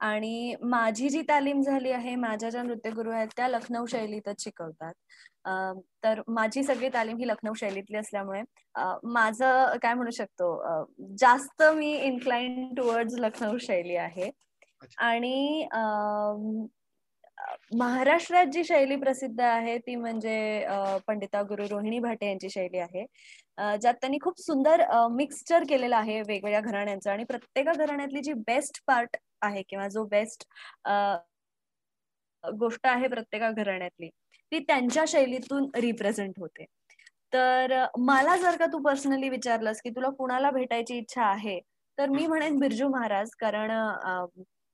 आणि 0.00 0.54
माझी 0.62 1.08
जी 1.08 1.22
तालीम 1.28 1.60
झाली 1.62 1.90
आहे 1.92 2.14
माझ्या 2.16 2.50
ज्या 2.50 2.62
नृत्यगुरु 2.62 3.10
आहेत 3.10 3.28
त्या 3.36 3.48
लखनौ 3.48 3.84
शैलीतच 3.90 4.42
शिकवतात. 4.44 4.92
तर 6.04 6.20
माझी 6.28 6.62
सगळी 6.62 6.88
तालीम 6.94 7.16
ही 7.18 7.28
लखनौ 7.28 7.52
शैलीतली 7.60 7.96
असल्यामुळे 7.98 8.42
माझं 9.12 9.76
काय 9.82 9.94
म्हणू 9.94 10.10
शकतो 10.10 10.54
जास्त 11.18 11.62
मी 11.76 11.92
इन्क्लाइंड 11.96 12.76
टुवर्ड्स 12.76 13.14
लखनौ 13.18 13.56
शैली 13.60 13.96
आहे. 13.96 14.30
आणि 14.98 16.56
महाराष्ट्रात 17.78 18.46
जी 18.52 18.62
शैली 18.64 18.96
प्रसिद्ध 18.96 19.40
आहे 19.40 19.76
ती 19.78 19.94
म्हणजे 19.96 20.64
पंडिता 21.06 21.42
गुरु 21.48 21.64
रोहिणी 21.70 21.98
भाटे 22.00 22.26
यांची 22.28 22.48
शैली 22.50 22.78
आहे. 22.78 23.04
ज्यात 23.80 23.94
त्यांनी 24.00 24.18
खूप 24.22 24.40
सुंदर 24.40 24.82
मिक्सचर 25.12 25.64
केलेलं 25.68 25.96
आहे 25.96 26.20
वेगवेगळ्या 26.20 26.60
घराण्यांचं 26.60 27.10
आणि 27.10 27.24
प्रत्येका 27.24 27.72
घराण्यातली 27.72 28.20
जी 28.22 28.32
बेस्ट 28.46 28.82
पार्ट 28.86 29.16
आहे 29.42 29.62
किंवा 29.68 29.88
जो 29.88 30.04
बेस्ट 30.10 30.44
गोष्ट 32.44 32.86
आहे 32.86 33.08
प्रत्येका 33.08 33.50
घराण्यातली 33.50 34.08
ती 34.52 34.58
त्यांच्या 34.58 35.04
शैलीतून 35.08 35.68
रिप्रेझेंट 35.76 36.38
होते. 36.38 36.64
तर 37.32 37.84
मला 37.98 38.36
जर 38.36 38.56
का 38.56 38.66
तू 38.72 38.78
पर्सनली 38.82 39.28
विचारलंस 39.28 39.80
की 39.84 39.90
तुला 39.96 40.08
कुणाला 40.18 40.50
भेटायची 40.50 40.96
इच्छा 40.98 41.24
आहे 41.24 41.58
तर 41.98 42.08
मी 42.08 42.26
म्हणेन 42.26 42.58
बिरजू 42.58 42.88
महाराज. 42.88 43.30
कारण 43.40 43.70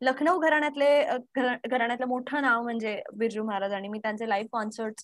लखनौ 0.00 0.36
घराण्यातले 0.38 0.88
घराण्यातलं 1.36 2.06
मोठं 2.08 2.42
नाव 2.42 2.62
म्हणजे 2.62 3.00
बिरजू 3.18 3.44
महाराज 3.44 3.72
आणि 3.72 3.88
मी 3.88 3.98
त्यांचे 3.98 4.28
लाईव्ह 4.28 4.48
कॉन्सर्ट 4.52 5.02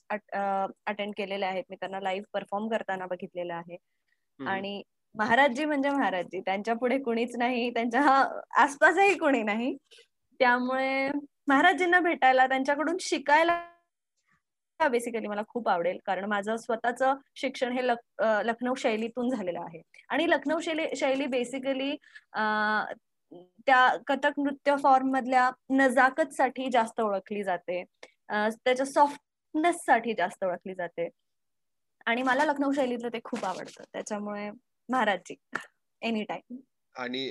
अटेंड 0.86 1.12
केलेले 1.16 1.46
आहेत. 1.46 1.64
मी 1.70 1.76
त्यांना 1.76 2.00
लाईव्ह 2.00 2.26
परफॉर्म 2.34 2.68
करताना 2.68 3.06
बघितलेलं 3.06 3.54
आहे. 3.54 3.76
आणि 4.38 4.82
महाराजजी 5.14 5.64
म्हणजे 5.64 5.90
महाराजजी. 5.90 6.40
त्यांच्या 6.46 6.74
पुढे 6.76 6.98
कुणीच 7.02 7.36
नाही 7.38 7.70
त्यांच्या 7.74 8.02
आसपासही 8.62 9.14
कुणी 9.18 9.42
नाही. 9.42 9.76
त्यामुळे 10.40 11.08
महाराजजींना 11.48 12.00
भेटायला 12.00 12.46
त्यांच्याकडून 12.48 12.96
शिकायला 13.00 13.60
बेसिकली 14.80 15.26
मला 15.28 15.42
खूप 15.48 15.68
आवडेल. 15.68 15.98
कारण 16.06 16.24
माझं 16.28 16.56
स्वतःच 16.56 17.02
शिक्षण 17.40 17.72
हे 17.72 17.86
लखनौ 17.86 18.74
शैलीतून 18.78 19.28
झालेलं 19.30 19.60
आहे. 19.60 19.80
आणि 20.10 20.28
लखनौ 20.30 20.58
शैली 20.64 20.86
शैली 20.96 21.26
बेसिकली 21.26 21.94
त्या 23.66 23.86
कथक 24.08 24.38
नृत्य 24.38 24.74
फॉर्म 24.82 25.10
मधल्या 25.12 25.50
नजाकत 25.70 26.32
साठी 26.36 26.68
जास्त 26.72 27.00
ओळखली 27.00 27.42
जाते. 27.44 27.82
त्याच्या 28.30 28.86
सॉफ्टनेस 28.86 29.84
साठी 29.86 30.14
जास्त 30.18 30.44
ओळखली 30.44 30.74
जाते. 30.74 31.08
आणि 32.06 32.22
मला 32.22 32.44
लखनौ 32.44 32.70
शैलीतलं 32.76 33.08
ते 33.12 33.18
खूप 33.24 33.44
आवडतं. 33.44 33.84
त्याच्यामुळे 33.92 34.50
महाराजजी 34.90 35.34
एनी 36.02 36.22
टाइम 36.24 36.56
आणि 36.96 37.26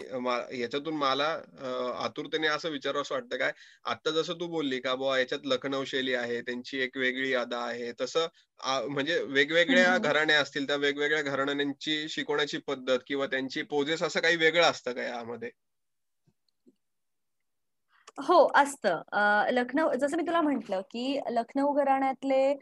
याच्यातून 0.52 0.94
मला 0.94 1.28
आतुरतेने 1.96 2.48
असं 2.48 2.70
विचारू 2.70 3.02
असं 3.02 3.16
वाटतं 3.16 3.38
काय 3.38 3.52
आता 3.84 4.12
जसं 4.12 4.34
तू 4.34 4.48
बोलली 4.48 4.80
का 4.80 4.96
बुवा 4.96 5.18
याच्यात 5.20 5.46
लखनौ 5.46 5.84
शैली 5.86 6.14
आहे 6.14 6.42
त्यांची 6.42 6.80
एक 6.80 6.98
वेगळी 6.98 7.32
यादा 7.32 7.60
आहे 7.60 7.92
तसं 8.02 8.28
म्हणजे 8.90 9.20
वेगवेगळ्या 9.24 9.98
घराण्या 9.98 10.40
असतील 10.42 10.68
त्या 10.68 10.76
वेगवेगळ्या 10.76 11.22
घराण्यांची 11.22 12.08
शिकवण्याची 12.10 12.58
पद्धत 12.58 13.00
किंवा 13.08 13.28
त्यांची 13.28 13.62
पोजेस 13.62 14.04
असं 14.04 14.20
काही 14.20 14.36
वेगळं 14.36 14.64
असतं 14.64 14.94
का 14.94 15.04
यामध्ये? 15.04 15.50
हो 18.18 18.36
असतं. 18.56 19.02
लखनौ 19.52 19.94
जसं 19.94 20.18
मी 20.18 20.24
तुला 20.24 20.42
म्हंटल 20.42 20.80
की 20.82 21.20
लखनौ 21.32 21.72
घराण्यातले 21.74 22.54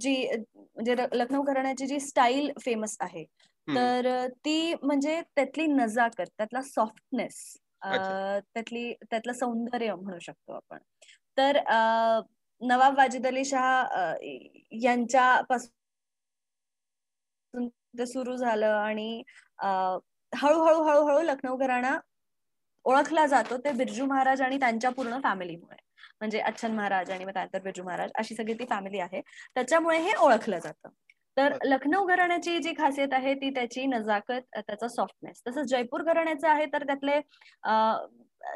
जी 0.00 0.14
म्हणजे 0.54 0.94
लखनौ 1.12 1.42
घराण्याची 1.42 1.86
जी 1.86 2.00
स्टाईल 2.00 2.50
फेमस 2.60 2.96
आहे 3.00 3.24
तर 3.68 4.26
ती 4.44 4.74
म्हणजे 4.74 5.20
त्यातली 5.36 5.66
नजाकत 5.66 6.28
त्यातला 6.38 6.62
सॉफ्टनेस 6.62 7.36
त्यातली 7.84 8.92
त्यातलं 9.10 9.32
सौंदर्य 9.32 9.94
म्हणू 9.94 10.18
शकतो 10.18 10.52
आपण. 10.52 10.78
तर 11.36 11.58
नवाब 12.62 12.96
वाजिद 12.96 13.26
अली 13.26 13.44
शाह 13.44 14.14
यांच्यापासून 14.82 15.72
ते 17.98 18.06
सुरू 18.06 18.36
झालं 18.36 18.66
आणि 18.66 19.22
हळूहळू 20.32 20.82
हळूहळू 20.82 21.22
लखनौ 21.22 21.56
घराणा 21.56 21.98
ओळखला 22.84 23.26
जातो 23.26 23.56
ते 23.56 23.72
बिरजू 23.72 24.06
महाराज 24.06 24.42
आणि 24.42 24.58
त्यांच्या 24.60 24.90
पूर्ण 24.90 25.18
फॅमिलीमुळे 25.22 25.83
म्हणजे 26.20 26.40
अच्छन 26.42 26.74
महाराज 26.74 27.10
आणि 27.10 27.24
मग 27.24 27.32
त्यानंतर 27.32 27.62
बिरजू 27.62 27.82
महाराज 27.84 28.10
अशी 28.14 28.34
सगळी 28.34 28.54
ती 28.54 28.64
फॅमिली 28.70 28.98
आहे. 29.00 29.20
त्याच्यामुळे 29.54 29.98
हे 29.98 30.14
ओळखलं 30.18 30.58
जातं. 30.58 30.88
तर 31.36 31.56
लखनौ 31.64 32.04
घराण्याची 32.06 32.58
जी 32.58 32.72
खासियत 32.78 33.12
आहे 33.12 33.34
ती 33.34 33.48
त्याची 33.50 33.86
नजाकत 33.86 34.40
त्याचा 34.56 34.88
सॉफ्टनेस 34.88 35.42
तसंच 35.46 35.66
जयपूर 35.68 36.02
घराण्याचं 36.02 36.48
आहे 36.48 36.66
तर 36.66 36.84
त्यातले 36.86 37.18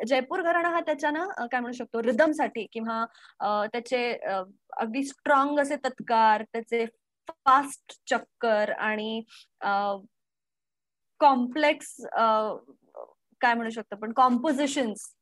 जयपूर 0.07 0.43
घराणा 0.43 0.69
हा 0.69 0.81
त्याच्यानं 0.81 1.47
काय 1.47 1.61
म्हणू 1.61 1.73
शकतो 1.73 2.03
रिदमसाठी 2.03 2.67
किंवा 2.73 3.05
त्याचे 3.73 4.01
अगदी 4.79 5.03
स्ट्रॉंग 5.05 5.59
असे 5.61 5.77
तत्कार 5.77 6.43
त्याचे 6.43 6.85
फास्ट 7.29 7.99
चक्कर 8.11 8.71
आणि 8.73 9.21
कॉम्प्लेक्स 11.21 11.95
काय 13.41 13.55
म्हणू 13.55 13.71
शकतो 13.71 13.97
पण 13.97 14.13
कॉम्पोजिशन्स 14.13 15.13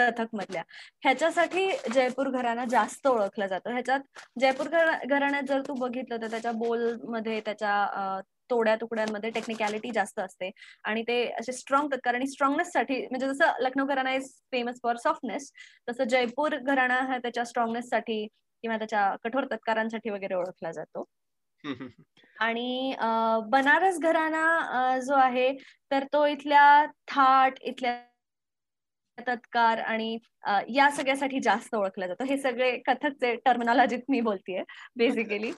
कथक 0.00 0.34
मधल्या 0.34 0.62
ह्याच्यासाठी 1.02 1.70
जयपूर 1.94 2.28
घराणा 2.30 2.64
जास्त 2.70 3.06
ओळखला 3.06 3.46
जातो. 3.46 3.70
ह्याच्यात 3.70 4.00
जयपूर 4.40 4.68
घराण्यात 4.68 5.42
जर 5.48 5.60
तू 5.68 5.74
बघितलं 5.74 6.20
तर 6.22 6.30
त्याच्या 6.30 6.52
बोलमध्ये 6.52 7.40
त्याच्या 7.44 8.20
तोड्या 8.50 8.74
तुकड्यांमध्ये 8.76 9.30
टेक्निकॅलिटी 9.30 9.90
जास्त 9.94 10.20
असते. 10.20 10.50
आणि 10.84 11.02
ते 11.08 11.22
असे 11.40 11.52
स्ट्रॉंग 11.52 11.88
तत्कार 11.92 12.14
आणि 12.14 12.26
स्ट्रॉंगनेस 12.26 12.72
साठी 12.72 13.00
म्हणजे 13.06 13.28
जसं 13.28 13.62
Lucknow 13.62 13.84
gharana 13.86 14.14
is 14.14 14.30
famous 14.52 14.80
for 14.82 14.96
softness 15.04 15.50
तसं 15.88 16.04
जयपूर 16.04 16.56
घराणा 16.56 17.00
हा 17.02 17.18
त्याच्या 17.18 17.44
स्ट्रॉंगनेस 17.44 17.88
साठी 17.90 18.26
किंवा 18.64 18.76
त्याच्या 18.78 19.14
कठोर 19.24 19.44
तत्कारांसाठी 19.52 20.10
वगैरे 20.10 20.34
ओळखला 20.34 20.72
जातो. 20.72 21.04
आणि 22.38 22.94
बनारस 23.50 23.98
घराणा 24.00 24.98
जो 24.98 25.14
आहे 25.14 25.52
तर 25.90 26.04
तो 26.12 26.24
इथल्या 26.26 26.84
थाट 27.08 27.58
इथल्या 27.62 27.94
तत्कार 29.26 29.78
आणि 29.80 30.16
या 30.74 30.90
सगळ्यासाठी 30.90 31.40
जास्त 31.44 31.74
ओळखलं 31.74 32.06
जातं. 32.06 32.24
हे 32.24 32.36
सगळे 32.38 32.76
कथकचे 32.86 33.34
टर्मिनॉलॉजीत 33.44 34.00
मी 34.08 34.20
बोलतेय 34.20 34.62
बेसिकली 34.96 35.52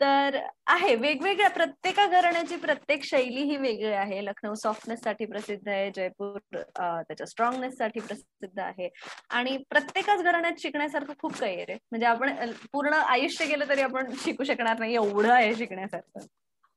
तर 0.00 0.36
आहे 0.70 0.94
वेगवेगळ्या 0.96 1.48
प्रत्येका 1.50 2.06
घराण्याची 2.06 2.56
प्रत्येक 2.56 3.02
शैली 3.04 3.42
ही 3.50 3.56
वेगळी 3.56 3.92
आहे. 3.92 4.20
लखनौ 4.24 4.52
सॉफ्टनेस 4.62 5.00
साठी 5.04 5.24
प्रसिद्ध 5.26 5.68
आहे 5.68 5.90
जयपूर 5.96 6.38
त्याच्या 6.50 7.26
स्ट्रॉंगनेस 7.26 7.76
साठी 7.78 8.00
प्रसिद्ध 8.00 8.58
आहे. 8.60 8.88
आणि 9.30 9.56
प्रत्येकाच 9.70 10.22
घराण्यात 10.22 10.60
शिकण्यासारखं 10.62 11.14
खूप 11.20 11.36
काही 11.40 11.56
आहे 11.56 11.74
म्हणजे 11.74 12.06
आपण 12.06 12.52
पूर्ण 12.72 12.92
आयुष्य 12.94 13.46
गेलं 13.46 13.68
तरी 13.68 13.82
आपण 13.82 14.10
शिकू 14.24 14.44
शकणार 14.44 14.78
नाही 14.78 14.94
एवढं 14.94 15.32
आहे 15.32 15.54
शिकण्यासारखं. 15.54 16.26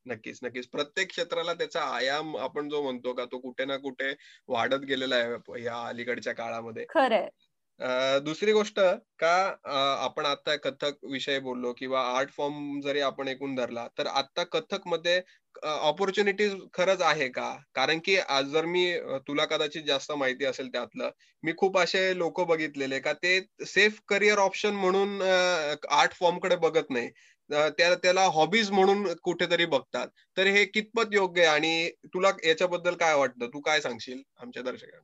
नक्कीच 0.05 0.39
नक्कीच. 0.43 0.67
प्रत्येक 0.67 1.09
क्षेत्राला 1.09 1.53
त्याचा 1.53 1.81
आयाम 1.95 2.35
आपण 2.37 2.69
जो 2.69 2.81
म्हणतो 2.83 3.13
का 3.13 3.25
तो 3.25 3.39
कुठे 3.39 3.65
ना 3.65 3.77
कुठे 3.79 4.13
वाढत 4.49 4.85
गेलेला 4.87 5.15
आहे 5.17 5.63
या 5.63 5.81
अलीकडच्या 5.87 6.33
काळामध्ये. 6.35 6.85
खरंय 6.89 7.29
दुसरी 8.25 8.51
गोष्ट 8.53 8.79
का 9.19 9.31
आपण 10.03 10.25
आता 10.25 10.55
कथक 10.63 10.97
विषय 11.11 11.39
बोललो 11.39 11.71
किंवा 11.77 12.01
आर्ट 12.17 12.29
फॉर्म 12.31 12.79
जरी 12.81 12.99
आपण 13.01 13.27
एकूण 13.27 13.55
धरला 13.55 13.87
तर 13.97 14.07
आता 14.09 14.43
कथकमध्ये 14.51 15.21
ऑपॉर्च्युनिटीज 15.63 16.53
खरंच 16.73 17.01
आहे 17.01 17.27
का? 17.29 17.49
कारण 17.75 17.99
की 18.05 18.15
आज 18.17 18.45
जर 18.51 18.65
मी 18.65 18.85
तुला 19.27 19.45
कदाचित 19.45 19.83
जास्त 19.87 20.11
माहिती 20.13 20.45
असेल 20.45 20.67
त्यातलं 20.69 21.09
मी 21.43 21.53
खूप 21.57 21.77
असे 21.77 22.17
लोक 22.17 22.41
बघितलेले 22.47 22.99
का 22.99 23.13
ते 23.15 23.39
सेफ 23.67 23.99
करिअर 24.07 24.37
ऑप्शन 24.39 24.73
म्हणून 24.75 25.21
आर्ट 25.21 26.13
फॉर्मकडे 26.13 26.55
बघत 26.57 26.89
नाही. 26.89 27.09
त्या 27.69 27.93
त्याला 27.95 28.25
हॉबीज 28.33 28.71
म्हणून 28.71 29.07
कुठेतरी 29.23 29.65
बघतात. 29.65 30.07
तर 30.37 30.47
हे 30.47 30.65
कितपत 30.65 31.13
योग्य 31.13 31.41
आहे? 31.41 31.49
आणि 31.49 31.89
तुला 32.13 32.31
याच्याबद्दल 32.45 32.95
काय 32.95 33.15
वाटतं? 33.15 33.47
तू 33.47 33.59
काय 33.61 33.81
सांगशील 33.81 34.21
आमच्या 34.41 34.63
दर्शकांना? 34.63 35.01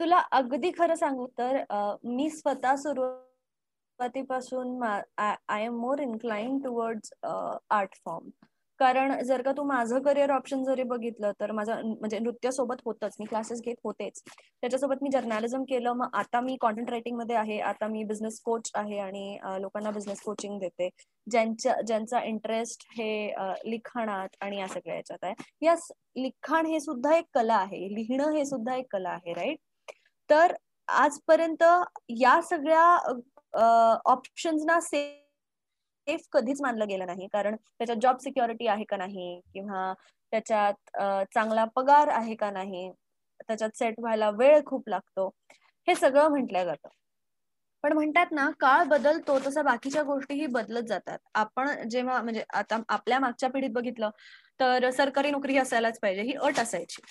तुला 0.00 0.22
अगदी 0.32 0.70
खरं 0.78 0.94
सांगू 0.94 1.26
तर 1.38 1.62
मी 2.04 2.28
स्वतः 2.30 2.76
सुरुवातीपासून 2.76 4.82
I 4.82 5.64
am 5.64 5.80
more 5.80 6.00
incline 6.00 6.58
towards 6.58 7.12
art 7.24 7.94
form 8.04 8.28
कारण 8.80 9.22
जर 9.24 9.42
का 9.42 9.52
तू 9.52 9.62
माझं 9.64 9.98
करिअर 10.02 10.30
ऑप्शन 10.30 10.62
जरी 10.64 10.82
बघितलं 10.82 11.32
तर 11.40 11.52
माझं 11.52 11.82
म्हणजे 11.86 12.18
नृत्यासोबत 12.18 12.76
होतच. 12.84 13.16
मी 13.20 13.26
क्लासेस 13.26 13.60
घेत 13.62 13.76
होतेच. 13.84 14.22
त्याच्यासोबत 14.62 15.02
मी 15.02 15.10
जर्नालिझम 15.12 15.62
केलं. 15.68 15.92
मग 15.92 16.14
आता 16.14 16.40
मी 16.40 16.56
कॉन्टेंट 16.60 16.90
रायटिंगमध्ये 16.90 17.36
आहे. 17.36 17.58
आता 17.60 17.86
मी 17.88 18.04
बिझनेस 18.04 18.40
कोच 18.44 18.70
आहे 18.74 18.98
आणि 18.98 19.38
लोकांना 19.62 19.90
बिझनेस 19.90 20.20
कोचिंग 20.22 20.58
देते. 20.60 20.88
ज्यांच्या 21.26 21.80
ज्यांचा 21.86 22.22
इंटरेस्ट 22.24 22.86
हे 22.98 23.10
लिखाणात 23.66 24.36
आणि 24.40 24.58
या 24.60 24.68
सगळ्या 24.68 24.96
याच्यात 24.96 25.24
आहे. 25.24 25.34
या 25.62 25.74
लिखाण 26.16 26.66
हे 26.66 26.80
सुद्धा 26.80 27.16
एक 27.16 27.24
कला 27.34 27.54
आहे. 27.54 27.86
लिहिणं 27.94 28.32
हे 28.32 28.44
सुद्धा 28.44 28.76
एक 28.76 28.86
कला 28.92 29.10
आहे 29.10 29.32
राईट 29.34 29.58
तर 30.30 30.54
आजपर्यंत 30.88 31.62
या 32.20 32.40
सगळ्या 32.42 32.84
ऑप्शन्सना 34.04 34.80
सेफ 34.80 35.26
सेफ 36.10 36.20
कधीच 36.32 36.60
मानलं 36.62 36.88
गेलं 36.88 37.06
नाही. 37.06 37.26
कारण 37.32 37.56
त्याच्यात 37.56 37.98
जॉब 38.02 38.16
सिक्युरिटी 38.18 38.66
आहे 38.66 38.84
का 38.84 38.96
नाही? 38.96 39.40
किंवा 39.52 39.92
त्याच्यात 40.32 40.96
चांगला 41.34 41.64
पगार 41.76 42.08
आहे 42.08 42.34
का 42.34 42.50
नाही? 42.50 42.90
त्याच्यात 43.48 43.76
सेट 43.76 44.00
व्हायला 44.00 44.30
वेळ 44.30 44.60
खूप 44.66 44.88
लागतो. 44.88 45.28
हे 45.88 45.94
सगळं 45.94 46.28
म्हटलं 46.28 46.64
जातं. 46.64 46.88
पण 47.84 47.92
म्हणतात 47.92 48.32
ना 48.32 48.48
काळ 48.60 48.82
बदलतो 48.84 49.38
तसं 49.38 49.64
बाकीच्या 49.64 50.02
गोष्टीही 50.02 50.46
बदलत 50.46 50.82
जातात. 50.82 51.18
आपण 51.34 51.88
जेव्हा 51.88 52.20
म्हणजे 52.22 52.42
आता 52.54 52.78
आपल्या 52.88 53.18
मागच्या 53.20 53.50
पिढीत 53.50 53.70
बघितलं 53.70 54.10
तर 54.60 54.90
सरकारी 54.90 55.30
नोकरी 55.30 55.56
असायलाच 55.58 55.98
पाहिजे. 56.00 56.22
ही 56.22 56.34
अट 56.34 56.58
असायची. 56.58 57.02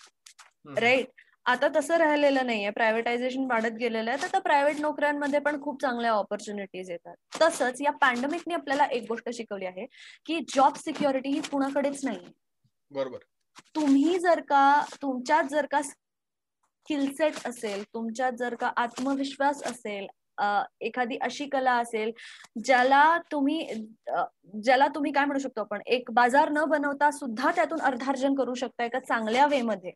राईट 0.77 1.21
आता 1.49 1.67
तसं 1.75 1.97
राहिलेलं 1.97 2.45
नाहीये. 2.45 2.69
प्रायव्हेटायझेशन 2.71 3.45
वाढत 3.51 3.77
गेलेलं 3.79 4.11
आहे. 4.11 4.27
तर 4.33 4.39
प्रायव्हेट 4.39 4.79
नोकऱ्यांमध्ये 4.81 5.39
पण 5.39 5.59
खूप 5.61 5.81
चांगल्या 5.81 6.11
ऑपॉर्च्युनिटीज 6.13 6.89
येतात. 6.91 7.15
तसंच 7.41 7.81
या 7.81 7.91
पॅन्डेमिकने 8.01 8.53
आपल्याला 8.53 8.85
एक 8.91 9.05
गोष्ट 9.09 9.29
शिकवली 9.33 9.65
आहे 9.65 9.85
की 10.25 10.39
जॉब 10.55 10.75
सिक्युरिटी 10.77 11.29
ही 11.29 11.39
कुणाकडेच 11.51 12.03
नाही 12.05 12.19
बरोबर. 12.91 13.17
तुम्ही 13.75 14.17
जर 14.19 14.39
का 14.49 14.81
तुमच्यात 15.01 15.43
जर 15.51 15.65
का 15.71 15.81
स्किलसेट 15.81 17.33
असेल 17.47 17.83
तुमच्यात 17.93 18.31
जर 18.39 18.55
का 18.55 18.71
आत्मविश्वास 18.77 19.63
असेल 19.63 20.07
एखादी 20.81 21.17
अशी 21.21 21.45
कला 21.49 21.73
असेल 21.77 22.11
ज्याला 22.65 23.01
तुम्ही 23.31 23.59
ज्याला 24.63 24.87
तुम्ही 24.87 25.11
काय 25.11 25.25
म्हणू 25.25 25.39
शकतो 25.39 25.61
आपण 25.61 25.81
एक 25.87 26.11
बाजार 26.13 26.49
न 26.49 26.63
बनवता 26.69 27.09
सुद्धा 27.11 27.51
त्यातून 27.55 27.81
अर्थार्जन 27.81 28.35
करू 28.35 28.53
शकता 28.53 28.83
एका 28.85 28.99
चांगल्या 28.99 29.45
वे 29.47 29.61
मध्ये? 29.61 29.91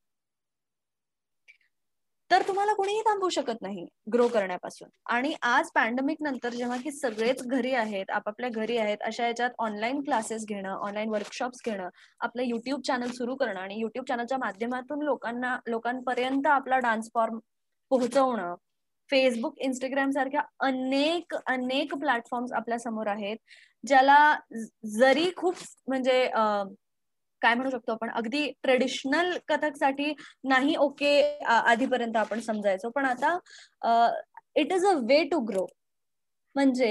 तर 2.33 2.41
तुम्हाला 2.41 2.73
कोणीही 2.73 3.01
थांबवू 3.01 3.27
शकत 3.29 3.61
नाही 3.61 3.85
ग्रो 4.13 4.27
करण्यापासून. 4.27 4.87
आणि 5.05 5.33
आज 5.41 5.69
पॅन्डेमिक 5.75 6.21
नंतर 6.21 6.49
जेव्हा 6.49 6.77
की 6.77 6.91
सगळेच 6.91 7.43
घरी 7.47 7.73
आहेत 7.73 8.11
आपापल्या 8.11 8.49
घरी 8.49 8.77
आहेत 8.77 9.01
अशा 9.01 9.27
याच्यात 9.27 9.49
ऑनलाईन 9.57 10.01
क्लासेस 10.01 10.45
घेणं 10.45 10.69
ऑनलाईन 10.69 11.09
वर्कशॉप्स 11.09 11.61
घेणं 11.65 11.89
आपलं 12.19 12.43
युट्यूब 12.43 12.81
चॅनल 12.81 13.11
सुरू 13.11 13.35
करणं 13.35 13.59
आणि 13.59 13.79
युट्यूब 13.79 14.05
चॅनलच्या 14.05 14.37
माध्यमातून 14.37 15.03
लोकांना 15.03 15.55
लोकांपर्यंत 15.67 16.47
आपला 16.47 16.79
डान्स 16.79 17.09
फॉर्म 17.13 17.37
पोहोचवणं 17.91 18.55
फेसबुक 19.09 19.59
इंस्टाग्राम 19.59 20.11
सारख्या 20.11 20.41
अनेक 20.59 21.35
अनेक 21.47 21.93
प्लॅटफॉर्म्स 21.95 22.53
आपल्यासमोर 22.53 23.07
आहेत 23.07 23.37
ज्याला 23.83 24.17
जरी 24.91 25.29
खूप 25.37 25.55
म्हणजे 25.87 26.23
काय 27.43 27.55
म्हणू 27.55 27.69
शकतो 27.69 27.91
आपण? 27.91 28.09
अगदी 28.15 28.45
ट्रेडिशनल 28.63 29.37
कथकसाठी 29.47 30.13
नाही 30.49 30.75
ओके 30.79 31.21
आधीपर्यंत 31.47 32.17
आपण 32.17 32.39
समजायचो. 32.41 32.89
पण 32.89 33.05
आता 33.05 33.37
it 34.55 34.73
is 34.73 34.85
a 34.85 34.93
way 35.09 35.23
to 35.31 35.39
grow 35.47 35.65
म्हणजे 36.55 36.89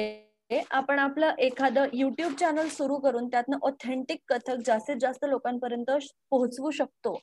आपण 0.71 0.99
आपलं 0.99 1.35
एखादं 1.39 1.87
युट्यूब 1.93 2.33
चॅनल 2.41 2.69
सुरू 2.69 2.97
करून 3.01 3.27
त्यातनं 3.29 3.59
ऑथेंटिक 3.63 4.19
कथक 4.29 4.63
जास्तीत 4.67 4.97
जास्त 5.01 5.25
लोकांपर्यंत 5.25 5.91
पोहोचवू 6.31 6.71
शकतो. 6.71 7.15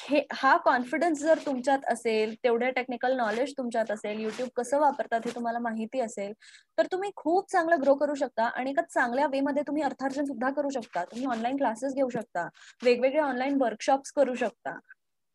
हे 0.00 0.20
हा 0.32 0.56
कॉन्फिडन्स 0.64 1.20
जर 1.20 1.38
तुमच्यात 1.46 1.84
असेल 1.92 2.34
तेवढ्या 2.44 2.70
टेक्निकल 2.70 3.16
नॉलेज 3.16 3.52
तुमच्यात 3.58 3.90
असेल 3.90 4.20
युट्यूब 4.20 4.48
कसं 4.56 4.80
वापरतात 4.80 5.20
हे 5.26 5.34
तुम्हाला 5.34 5.58
माहिती 5.58 6.00
असेल 6.00 6.32
तर 6.78 6.86
तुम्ही 6.92 7.10
खूप 7.16 7.50
चांगलं 7.52 7.80
ग्रो 7.82 7.94
करू 7.94 8.14
शकता 8.14 8.44
आणि 8.46 8.70
एका 8.70 8.82
चांगल्या 8.84 9.26
वे 9.32 9.40
मध्ये 9.40 9.62
तुम्ही 9.66 9.82
अर्थार्जन 9.82 10.24
सुद्धा 10.24 10.50
करू 10.50 10.70
शकता. 10.70 11.04
तुम्ही 11.04 11.26
ऑनलाईन 11.26 11.56
क्लासेस 11.56 11.94
घेऊ 11.94 12.08
शकता 12.08 12.48
वेगवेगळे 12.82 13.20
ऑनलाईन 13.20 13.60
वर्कशॉप्स 13.62 14.12
करू 14.12 14.34
शकता 14.34 14.78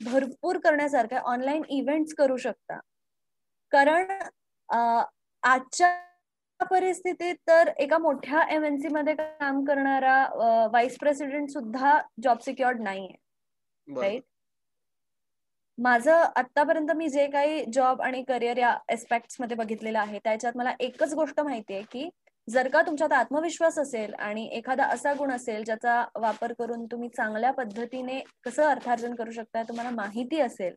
भरपूर 0.01 0.57
करण्यासारख्या 0.63 1.19
ऑनलाईन 1.25 1.63
इव्हेंट्स 1.69 2.13
करू 2.17 2.37
शकता. 2.37 2.79
कारण 3.71 4.11
आजच्या 4.69 5.97
परिस्थितीत 6.61 7.35
तर 7.47 7.69
एका 7.79 7.97
मोठ्या 7.97 8.41
एमएनसी 8.51 8.87
मध्ये 8.87 9.13
काम 9.15 9.63
करणारा 9.65 10.17
व्हाईस 10.67 10.97
प्रेसिडेंट 10.97 11.49
सुद्धा 11.49 11.99
जॉब 12.23 12.39
सिक्युअर्ड 12.39 12.81
नाहीये. 12.81 13.15
राईट 13.87 14.23
माझं 15.77 16.11
आतापर्यंत 16.35 16.91
मी 16.91 17.07
जे 17.09 17.25
काही 17.27 17.63
जॉब 17.73 18.01
आणि 18.01 18.23
करिअर 18.23 18.57
या 18.57 18.77
एस्पेक्टमध्ये 18.91 19.57
बघितलेलं 19.57 19.99
आहे 19.99 20.19
त्याच्यात 20.23 20.57
मला 20.57 20.73
एकच 20.79 21.13
गोष्ट 21.13 21.39
माहिती 21.39 21.73
आहे 21.73 21.83
की 21.91 22.09
जर 22.47 22.67
का 22.67 22.81
तुमच्यात 22.81 23.11
आत्मविश्वास 23.11 23.77
असेल 23.79 24.13
आणि 24.15 24.45
एखादा 24.53 24.85
असा 24.85 25.13
गुण 25.13 25.31
असेल 25.31 25.63
ज्याचा 25.63 26.03
वापर 26.15 26.53
करून 26.53 26.85
तुम्ही 26.85 27.09
चांगल्या 27.09 27.51
पद्धतीने 27.51 28.19
कसं 28.43 28.63
अर्थार्जन 28.63 29.15
करू 29.15 29.31
शकता 29.31 29.63
तुम्हाला 29.63 29.91
माहिती 29.91 30.39
असेल 30.41 30.73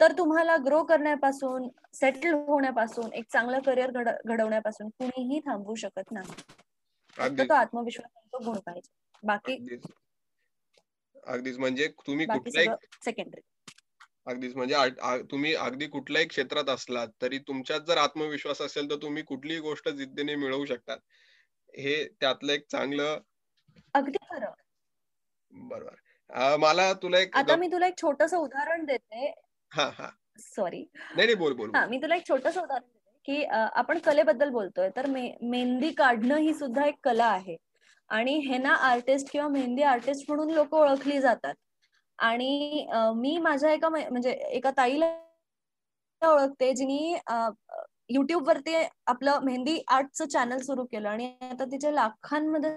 तर 0.00 0.12
तुम्हाला 0.12 0.56
ग्रो 0.56 0.82
करण्यापासून 0.84 1.68
सेटल 1.94 2.34
होण्यापासून 2.48 3.12
एक 3.12 3.24
चांगलं 3.32 3.60
करिअर 3.60 3.90
घडवण्यापासून 4.26 4.88
कुणीही 4.88 5.40
थांबवू 5.40 5.74
शकत 5.74 6.12
नाही. 6.12 7.46
तो 7.48 7.54
आत्मविश्वास 7.54 8.44
गुण 8.46 8.58
पाहिजे. 8.58 8.90
बाकी 9.22 9.56
अगदीच. 11.26 11.58
म्हणजे 11.58 11.88
तुम्ही 12.06 12.26
सेकंडरी 12.26 13.40
अगदीच. 14.26 14.56
म्हणजे 14.56 14.76
तुम्ही 15.22 15.54
अगदी 15.54 15.86
कुठल्याही 15.86 16.28
क्षेत्रात 16.28 16.68
असलात 16.68 17.08
तरी 17.22 17.38
तुमच्यात 17.38 17.80
जर 17.80 17.96
आत्मविश्वास 17.96 18.60
असेल 18.62 18.90
तर 18.90 18.96
तुम्ही 18.96 19.22
कुठलीही 19.22 19.60
गोष्ट 19.60 19.88
जिद्दीने 19.88 20.34
मिळवू 20.34 20.64
शकतात. 20.64 20.98
हे 21.74 22.04
त्यातलं 22.20 22.52
एक 22.52 22.66
चांगलं 22.70 23.20
अगदी 23.94 24.24
खरं. 24.30 24.50
बरोबर. 25.52 26.56
मला 26.56 26.92
तुला 26.92 27.18
एक 27.18 27.36
आता 27.36 27.56
मी 27.56 27.66
तुला 27.66 27.86
एक 27.86 27.96
छोटस 28.02 28.34
उदाहरण 28.34 28.84
देते. 28.84 29.32
सॉरी. 30.38 30.84
नाही 31.16 31.34
बोल 31.34 31.52
बोल 31.56 31.70
हा 31.74 31.86
मी 31.86 31.98
तुला 32.02 32.16
एक 32.16 32.26
छोटस 32.28 32.56
उदाहरण 32.58 32.82
देते 32.82 33.22
की 33.26 33.44
आपण 33.44 33.98
कलेबद्दल 34.04 34.50
बोलतोय 34.50 34.88
तर 34.96 35.06
मेहंदी 35.06 35.90
काढणं 35.98 36.36
ही 36.38 36.54
सुद्धा 36.54 36.86
एक 36.86 36.94
कला 37.04 37.26
आहे. 37.26 37.56
आणि 38.10 38.38
हेना 38.46 38.72
आर्टिस्ट 38.88 39.30
किंवा 39.32 39.48
मेहंदी 39.48 39.82
आर्टिस्ट 39.82 40.24
म्हणून 40.28 40.50
लोक 40.54 40.74
ओळखली 40.74 41.20
जातात. 41.20 41.54
आणि 42.18 42.86
मी 43.16 43.36
माझ्या 43.42 43.72
एका 43.72 43.88
म्हणजे 43.88 44.30
एका 44.30 44.70
ताईला 44.76 45.06
ओळखते 46.22 46.72
जिनी 46.74 47.14
युट्यूब 48.10 48.48
वरती 48.48 48.74
आपलं 49.06 49.44
मेहंदी 49.44 49.78
आर्टचं 49.88 50.26
चॅनल 50.32 50.58
सुरू 50.62 50.84
केलं 50.92 51.08
आणि 51.08 51.26
आता 51.42 51.64
तिच्या 51.64 51.90
लाखांमध्ये 51.92 52.70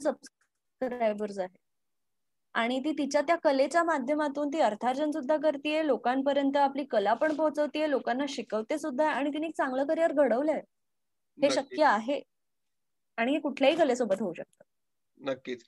सबस्क्रायबर्स 0.00 1.38
आहेत. 1.38 1.56
आणि 2.56 2.78
ती 2.80 2.92
तिच्या 2.98 3.20
त्या 3.22 3.36
कलेच्या 3.36 3.82
माध्यमातून 3.84 4.48
ती 4.48 4.60
अर्थार्जन 4.60 5.10
सुद्धा 5.10 5.36
करते 5.38 5.86
लोकांपर्यंत 5.86 6.56
आपली 6.56 6.84
कला 6.90 7.14
पण 7.14 7.34
पोहोचवते 7.36 7.90
लोकांना 7.90 8.24
शिकवते 8.28 8.78
सुद्धा 8.78 9.08
आणि 9.10 9.30
तिने 9.30 9.50
चांगलं 9.52 9.86
करिअर 9.86 10.12
घडवलंय. 10.14 10.60
हे 11.38 11.50
शक्य 11.50 11.84
आहे. 11.86 12.20
आणि 13.18 13.32
हे 13.32 13.38
कुठल्याही 13.40 13.76
कलेसोबत 13.76 14.20
होऊ 14.20 14.32
शकतं. 14.34 14.64
नक्कीच. 15.20 15.62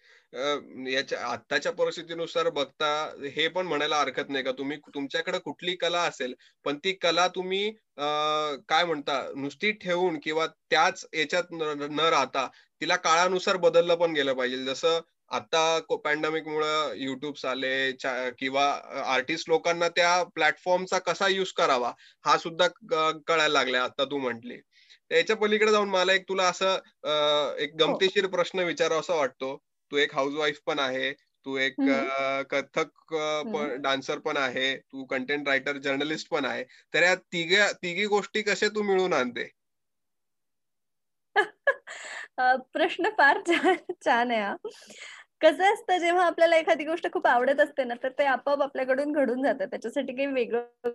याच्या 0.88 1.18
आत्ताच्या 1.26 1.72
परिस्थितीनुसार 1.72 2.48
बघता 2.50 2.88
हे 3.26 3.46
पण 3.48 3.66
म्हणायला 3.66 3.96
हरकत 3.96 4.30
नाही 4.30 4.44
का? 4.44 4.52
तुम्ही 4.52 4.76
तुमच्याकडे 4.94 5.38
कुठली 5.38 5.74
कला 5.76 6.02
असेल 6.02 6.34
पण 6.64 6.78
ती 6.84 6.92
कला 7.02 7.26
तुम्ही 7.36 7.70
काय 8.68 8.84
म्हणता 8.84 9.20
नुसती 9.36 9.72
ठेवून 9.82 10.18
किंवा 10.22 10.46
त्याच 10.70 11.04
याच्यात 11.14 11.52
न 11.52 12.00
राहता 12.02 12.46
तिला 12.82 12.96
काळानुसार 12.98 13.56
बदललं 13.58 13.94
पण 13.96 14.12
गेलं 14.14 14.34
पाहिजे. 14.34 14.64
जसं 14.64 15.00
आता 15.30 15.78
पॅन्डेमिक 16.04 16.46
मुळे 16.48 17.02
युट्यूब 17.02 17.46
आले 17.46 17.90
किंवा 18.38 18.64
आर्टिस्ट 19.06 19.48
लोकांना 19.48 19.88
त्या 19.88 20.22
प्लॅटफॉर्मचा 20.34 20.98
कसा 20.98 21.28
युज 21.28 21.52
करावा 21.52 21.92
हा 22.24 22.36
सुद्धा 22.38 22.66
कळायला 23.26 23.48
लागलाय 23.48 23.80
आता 23.80 24.04
तू 24.04 24.18
म्हंटली. 24.18 24.56
त्याच्या 25.10 25.36
पलीकडे 25.36 25.70
जाऊन 25.72 25.88
मला 25.88 26.12
एक 26.12 26.22
तुला 26.28 26.48
असं 26.48 27.54
एक 27.58 27.70
हो. 27.72 27.76
गमतीशीर 27.78 28.26
प्रश्न 28.26 28.60
विचारावा 28.60 29.00
असा 29.00 29.14
वाटतो. 29.14 29.56
तू 29.92 29.96
एक 29.96 30.14
हाऊसवाईफ 30.14 30.60
पण 30.66 30.78
आहे 30.78 31.12
तू 31.46 31.56
एक 31.56 31.74
कथक 32.50 33.14
डान्सर 33.82 34.18
पण 34.18 34.36
आहे 34.36 34.76
तू 34.76 35.04
कंटेंट 35.04 35.48
रायटर 35.48 35.76
जर्नलिस्ट 35.78 36.28
पण 36.30 36.44
आहे. 36.44 36.64
तर 36.94 37.02
या 37.02 37.14
तिघ्या 37.32 37.70
तिघी 37.72 38.06
गोष्टी 38.06 38.42
कशा 38.42 38.68
तू 38.68 38.82
मिळून 38.82 39.12
आणते? 39.12 39.48
प्रश्न 42.72 43.08
फार 43.18 43.40
छान 44.04 44.30
आहे 44.30 44.40
कसं 45.40 45.72
असतं 45.72 45.98
जेव्हा 45.98 46.24
आपल्याला 46.26 46.56
एखादी 46.56 46.84
गोष्ट 46.84 47.06
खूप 47.12 47.26
आवडत 47.26 47.60
असते 47.60 47.84
ना 47.84 47.94
तर 48.02 48.08
ते 48.18 48.24
आपोआप 48.26 48.62
आपल्याकडून 48.62 49.12
घडून 49.12 49.42
जातं. 49.42 49.66
त्याच्यासाठी 49.66 50.14
काही 50.16 50.26
वेगळं 50.28 50.90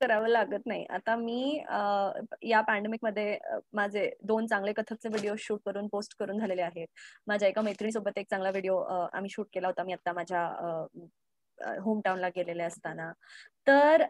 करावं 0.00 0.28
लागत 0.28 0.66
नाही. 0.66 0.84
आता 0.90 1.16
मी 1.16 1.62
या 2.42 2.60
पॅन्डेमिकमध्ये 2.60 3.38
माझे 3.74 4.08
दोन 4.24 4.46
चांगले 4.46 4.72
कथकचे 4.72 5.08
व्हिडिओ 5.08 5.34
शूट 5.38 5.60
करून 5.66 5.86
पोस्ट 5.92 6.14
करून 6.18 6.38
झालेले 6.38 6.62
आहेत. 6.62 6.86
माझ्या 7.26 7.48
एका 7.48 7.62
मैत्रिणीसोबत 7.62 8.18
एक 8.18 8.26
चांगला 8.30 8.50
व्हिडिओ 8.50 8.78
आम्ही 9.12 9.30
शूट 9.30 9.46
केला 9.54 9.66
होता. 9.68 9.84
मी 9.84 9.92
आता 9.92 10.12
माझ्या 10.12 10.42
होम 11.84 12.00
टाउनला 12.04 12.28
गेलेले 12.36 12.62
असताना. 12.62 13.10
तर 13.66 14.02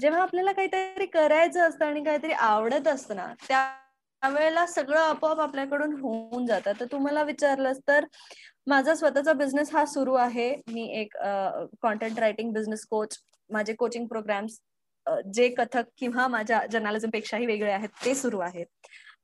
जेव्हा 0.00 0.22
आपल्याला 0.22 0.52
काहीतरी 0.52 1.06
करायचं 1.06 1.68
असतं 1.68 1.84
आणि 1.86 2.04
काहीतरी 2.04 2.32
आवडत 2.32 2.88
असतं 2.88 3.16
ना 3.16 3.32
त्या 3.48 3.64
त्यावेळेला 4.24 4.64
सगळं 4.66 4.98
आपोआप 4.98 5.40
आपल्याकडून 5.40 5.92
होऊन 6.00 6.44
जातं. 6.46 6.72
तर 6.80 6.84
तुम्हाला 6.92 7.22
विचारलंस 7.22 7.78
तर 7.88 8.04
माझा 8.66 8.94
स्वतःचा 8.94 9.32
बिझनेस 9.32 9.74
हा 9.74 9.84
सुरू 9.86 10.14
आहे. 10.16 10.48
मी 10.68 10.86
एक 11.00 11.16
कॉन्टेंट 11.82 12.18
रायटिंग 12.18 12.52
बिझनेस 12.52 12.86
कोच 12.90 13.18
माझे 13.50 13.72
कोचिंग 13.78 14.06
प्रोग्राम्स 14.08 14.58
जे 15.34 15.48
कथक 15.58 15.88
किंवा 15.98 16.26
माझ्या 16.28 16.64
जर्नालिझम 16.72 17.10
पेक्षाही 17.12 17.46
वेगळे 17.46 17.72
आहेत 17.72 18.04
ते 18.04 18.14
सुरू 18.14 18.38
आहेत 18.40 18.66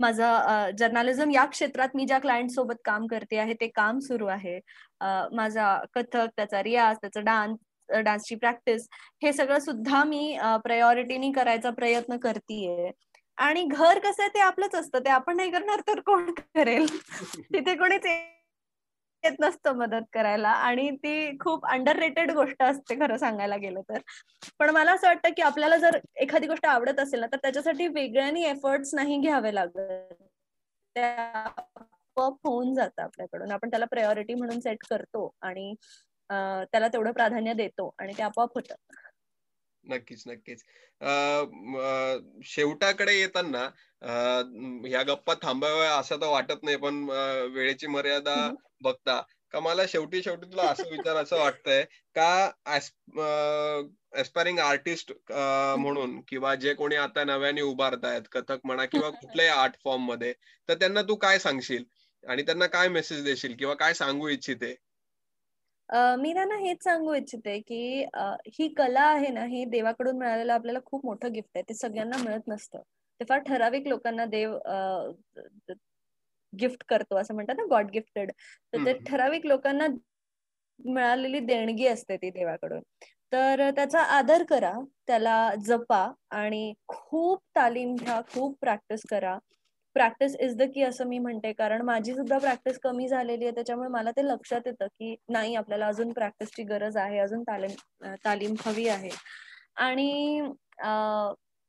माझा 0.00 0.70
जर्नालिझम 0.78 1.30
या 1.30 1.44
क्षेत्रात 1.46 1.96
मी 1.96 2.04
ज्या 2.06 2.18
क्लायंट 2.18 2.50
सोबत 2.50 2.76
काम 2.84 3.06
करते 3.06 3.38
आहे 3.38 3.54
ते 3.60 3.66
काम 3.74 3.98
सुरू 4.00 4.26
आहे. 4.26 4.58
माझा 5.32 5.76
कथक 5.94 6.26
त्याचा 6.36 6.62
रियाज 6.62 6.96
त्याचा 7.00 7.20
डान्स 7.20 7.58
डान्सची 8.04 8.34
प्रॅक्टिस 8.34 8.86
हे 9.22 9.32
सगळं 9.32 9.58
सुद्धा 9.58 10.02
मी 10.04 10.36
प्रायोरिटीनी 10.64 11.32
करायचा 11.32 11.70
प्रयत्न 11.70 12.16
करतेय. 12.18 12.90
आणि 13.40 13.62
घर 13.64 13.98
कसं 13.98 14.22
आहे 14.22 14.28
ते 14.34 14.40
आपलंच 14.40 14.74
असतं. 14.74 14.98
ते 14.98 15.10
आपण 15.10 15.36
नाही 15.36 15.50
करणार 15.50 15.80
तर 15.88 16.00
कोण 16.00 16.30
करेल? 16.34 16.86
तिथे 17.54 17.74
कोणीच 17.76 18.06
येत 19.22 19.36
नसतं 19.40 19.76
मदत 19.76 20.02
करायला 20.12 20.48
आणि 20.48 20.90
ती 20.96 21.36
खूप 21.38 21.66
अंडर 21.66 21.96
रेटेड 21.96 22.30
गोष्ट 22.30 22.62
असते 22.62 22.94
खरं 23.00 23.16
सांगायला 23.16 23.56
गेलं 23.56 23.80
तर. 23.88 23.98
पण 24.58 24.70
मला 24.70 24.92
असं 24.92 25.06
वाटतं 25.06 25.32
की 25.36 25.42
आपल्याला 25.42 25.76
जर 25.76 25.98
एखादी 26.16 26.46
गोष्ट 26.46 26.66
आवडत 26.66 27.00
असेल 27.00 27.20
ना 27.20 27.26
तर 27.32 27.36
त्याच्यासाठी 27.36 27.86
वेगळ्यानी 27.88 28.44
एफर्ट्स 28.44 28.94
नाही 28.94 29.18
घ्यावे 29.20 29.54
लागत. 29.54 30.12
त्या 30.96 31.44
होऊन 32.16 32.74
जातं 32.74 33.02
आपल्याकडून. 33.02 33.50
आपण 33.52 33.70
त्याला 33.70 33.84
प्रायोरिटी 33.86 34.34
म्हणून 34.34 34.60
सेट 34.60 34.84
करतो 34.90 35.30
आणि 35.42 35.74
त्याला 36.30 36.88
तेवढं 36.88 37.12
प्राधान्य 37.12 37.52
देतो 37.54 37.90
आणि 37.98 38.12
ते 38.18 38.22
आपोआप 38.22 38.54
होतं. 38.54 38.74
नक्कीच 39.84 40.22
नक्कीच. 40.26 40.62
शेवटाकडे 42.44 43.14
येताना 43.20 43.64
ह्या 44.86 45.02
गप्पा 45.02 45.34
थांबाव्या 45.42 45.94
असं 45.96 46.20
तर 46.20 46.26
वाटत 46.26 46.62
नाही 46.62 46.76
पण 46.76 47.04
वेळेची 47.54 47.86
मर्यादा 47.86 48.36
बघता. 48.82 49.20
का 49.52 49.60
मला 49.60 49.82
शेवटी 49.88 50.22
शेवटी 50.22 50.46
तुला 50.46 50.62
असं 50.62 50.90
विचार 51.06 51.16
असं 51.16 51.36
वाटतंय 51.36 51.84
का 52.16 52.50
एस्पायरिंग 54.16 54.58
आर्टिस्ट 54.58 55.12
म्हणून 55.78 56.20
किंवा 56.28 56.54
जे 56.54 56.74
कोणी 56.74 56.96
आता 56.96 57.24
नव्याने 57.24 57.60
उभारतायत 57.62 58.22
कथक 58.32 58.60
म्हणा 58.64 58.84
किंवा 58.84 59.10
कुठल्याही 59.20 59.50
आर्ट 59.52 59.74
फॉर्ममध्ये 59.84 60.32
तर 60.68 60.74
त्यांना 60.74 61.02
तू 61.02 61.14
काय 61.16 61.38
सांगशील? 61.38 61.84
आणि 62.24 62.42
त्यांना 62.42 62.66
काय 62.66 62.88
मेसेज 62.88 63.24
देशील 63.24 63.54
किंवा 63.56 63.74
काय 63.74 63.94
सांगू 63.94 64.28
इच्छिते? 64.28 64.74
मी 66.18 66.32
त्यांना 66.34 66.56
हेच 66.58 66.82
सांगू 66.84 67.14
इच्छिते 67.14 67.58
की 67.60 68.04
ही 68.50 68.68
कला 68.74 69.02
आहे 69.04 69.28
ना 69.28 69.44
ही 69.46 69.64
देवाकडून 69.70 70.18
मिळालेलं 70.18 70.52
आपल्याला 70.52 70.78
खूप 70.84 71.04
मोठं 71.06 71.32
गिफ्ट 71.32 71.50
आहे. 71.56 71.62
ते 71.68 71.74
सगळ्यांना 71.74 72.16
मिळत 72.24 72.48
नसतं. 72.48 72.82
ते 73.20 73.24
फार 73.28 73.38
ठराविक 73.46 73.86
लोकांना 73.88 74.24
देव 74.26 74.56
गिफ्ट 76.52 76.84
करतो 76.88 77.16
असं 77.16 77.34
म्हणतात 77.34 77.54
ना 77.56 77.64
गॉड 77.70 77.90
गिफ्टेड. 77.90 78.30
तर 78.72 78.84
ते 78.86 78.92
ठराविक 79.06 79.46
लोकांना 79.46 79.86
मिळालेली 80.80 81.40
देणगी 81.40 81.86
असते 81.86 82.16
ती 82.16 82.30
देवाकडून. 82.30 82.80
तर 83.32 83.70
त्याचा 83.76 84.00
आदर 84.16 84.42
करा 84.48 84.72
त्याला 85.06 85.34
जपा 85.66 86.06
आणि 86.32 86.72
खूप 86.88 87.42
तालीम 87.56 87.94
घ्या 87.96 88.20
खूप 88.32 88.56
प्रॅक्टिस 88.60 89.02
करा. 89.10 89.38
प्रॅक्टिस 89.96 90.34
इज 90.40 90.56
द 90.56 90.62
की 90.74 90.82
असं 90.82 91.06
मी 91.08 91.18
म्हणते. 91.18 91.52
कारण 91.52 91.82
माझी 91.84 92.14
सुद्धा 92.14 92.38
प्रॅक्टिस 92.38 92.78
कमी 92.82 93.08
झालेली 93.08 93.44
आहे. 93.44 93.54
त्याच्यामुळे 93.54 93.88
मला 93.90 94.10
ते 94.16 94.26
लक्षात 94.28 94.66
येतं 94.66 94.86
की 94.88 95.14
नाही 95.28 95.54
आपल्याला 95.56 95.86
अजून 95.86 96.12
प्रॅक्टिसची 96.12 96.62
गरज 96.64 96.96
आहे. 96.96 97.18
अजून 97.18 97.42
तालीम 97.42 98.14
तालीम 98.24 98.54
हवी 98.66 98.88
आहे. 98.88 99.10
आणि 99.76 100.40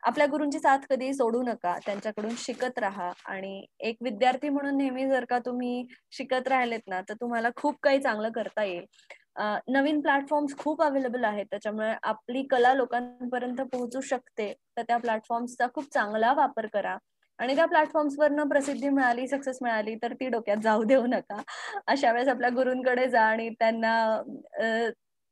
आपल्या 0.04 0.26
गुरूंची 0.28 0.60
साथ 0.60 0.86
कधी 0.90 1.14
सोडू 1.14 1.42
नका. 1.44 1.76
त्यांच्याकडून 1.86 2.36
शिकत 2.38 2.80
राहा. 2.80 3.12
आणि 3.26 3.66
एक 3.80 3.98
विद्यार्थी 4.04 4.50
म्हणून 4.50 4.78
नेहमी 4.78 5.08
जर 5.10 5.26
का 5.30 5.40
तुम्ही 5.46 5.84
शिकत 6.12 6.48
राहिलेत 6.48 6.88
ना 6.88 7.02
तर 7.10 7.14
तुम्हाला 7.22 7.50
खूप 7.56 7.76
काही 7.84 8.00
चांगलं 8.02 8.32
करता 8.36 8.64
येईल. 8.64 8.86
नवीन 9.68 10.00
प्लॅटफॉर्म्स 10.02 10.56
खूप 10.58 10.82
अवेलेबल 10.84 11.24
आहेत. 11.24 11.46
त्याच्यामुळे 11.52 11.94
आपली 12.04 12.44
कला 12.52 12.74
लोकांपर्यंत 12.74 13.62
पोहोचू 13.74 14.02
शकते. 14.02 14.52
तर 14.78 14.82
त्या 14.88 14.98
प्लॅटफॉर्म्सचा 14.98 15.68
खूप 15.76 15.94
चांगला 15.94 16.34
वापर 16.34 16.68
करा. 16.74 16.98
आणि 17.42 17.56
त्या 17.56 17.66
प्लॅटफॉर्म्सवरनं 17.66 18.48
प्रसिद्धी 18.50 18.90
मिळाली 18.90 19.28
सक्सेस 19.28 19.58
मिळाली 19.62 19.96
तर 20.04 20.14
ती 20.14 20.28
डोक्यात 20.30 20.58
जाऊ 20.64 20.84
देऊ 20.84 21.06
नका. 21.08 21.42
अशा 21.88 22.12
वेळेस 22.12 22.28
आपल्या 22.28 22.50
गुरूंकडे 22.56 23.08
जा 23.10 23.22
आणि 23.22 23.50
त्यांना 23.60 24.22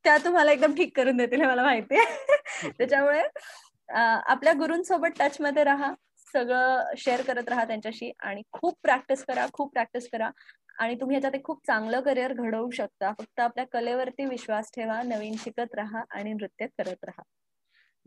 त्या 0.06 0.17
तुम्हाला 0.26 0.52
एकदम 0.52 0.74
ठीक 0.76 0.95
करून 0.98 1.17
देतील 1.17 1.41
हे 1.41 1.48
मला 1.48 1.63
माहिती 1.63 1.98
आहे. 1.98 2.69
त्याच्यामुळे 2.78 3.22
आपल्या 3.89 4.54
गुरूंसोबत 4.54 5.19
टच 5.19 5.38
मध्ये 5.41 5.63
राहा 5.63 5.93
सगळं 6.34 6.93
शेअर 6.98 7.22
करत 7.28 7.50
राहा 7.50 7.63
त्यांच्याशी 7.65 8.12
आणि 8.19 8.41
खूप 8.52 8.78
प्रॅक्टिस 8.84 9.24
करा 9.26 9.45
खूप 9.54 9.72
प्रॅक्टिस 9.74 10.08
करा 10.12 10.30
आणि 10.80 10.95
तुम्ही 10.95 11.15
याच्यात 11.15 11.36
एक 11.36 11.43
खूप 11.45 11.65
चांगलं 11.67 12.02
करिअर 12.02 12.34
घडवू 12.34 12.69
शकता. 12.72 13.12
फक्त 13.19 13.39
आपल्या 13.39 13.65
कलेवरती 13.74 14.26
विश्वास 14.26 14.69
ठेवा 14.76 15.02
नवीन 15.06 15.36
शिकत 15.39 15.76
राहा 15.76 16.04
आणि 16.12 16.34
नृत्य 16.34 16.65
करत 16.78 17.04
राहा. 17.06 17.22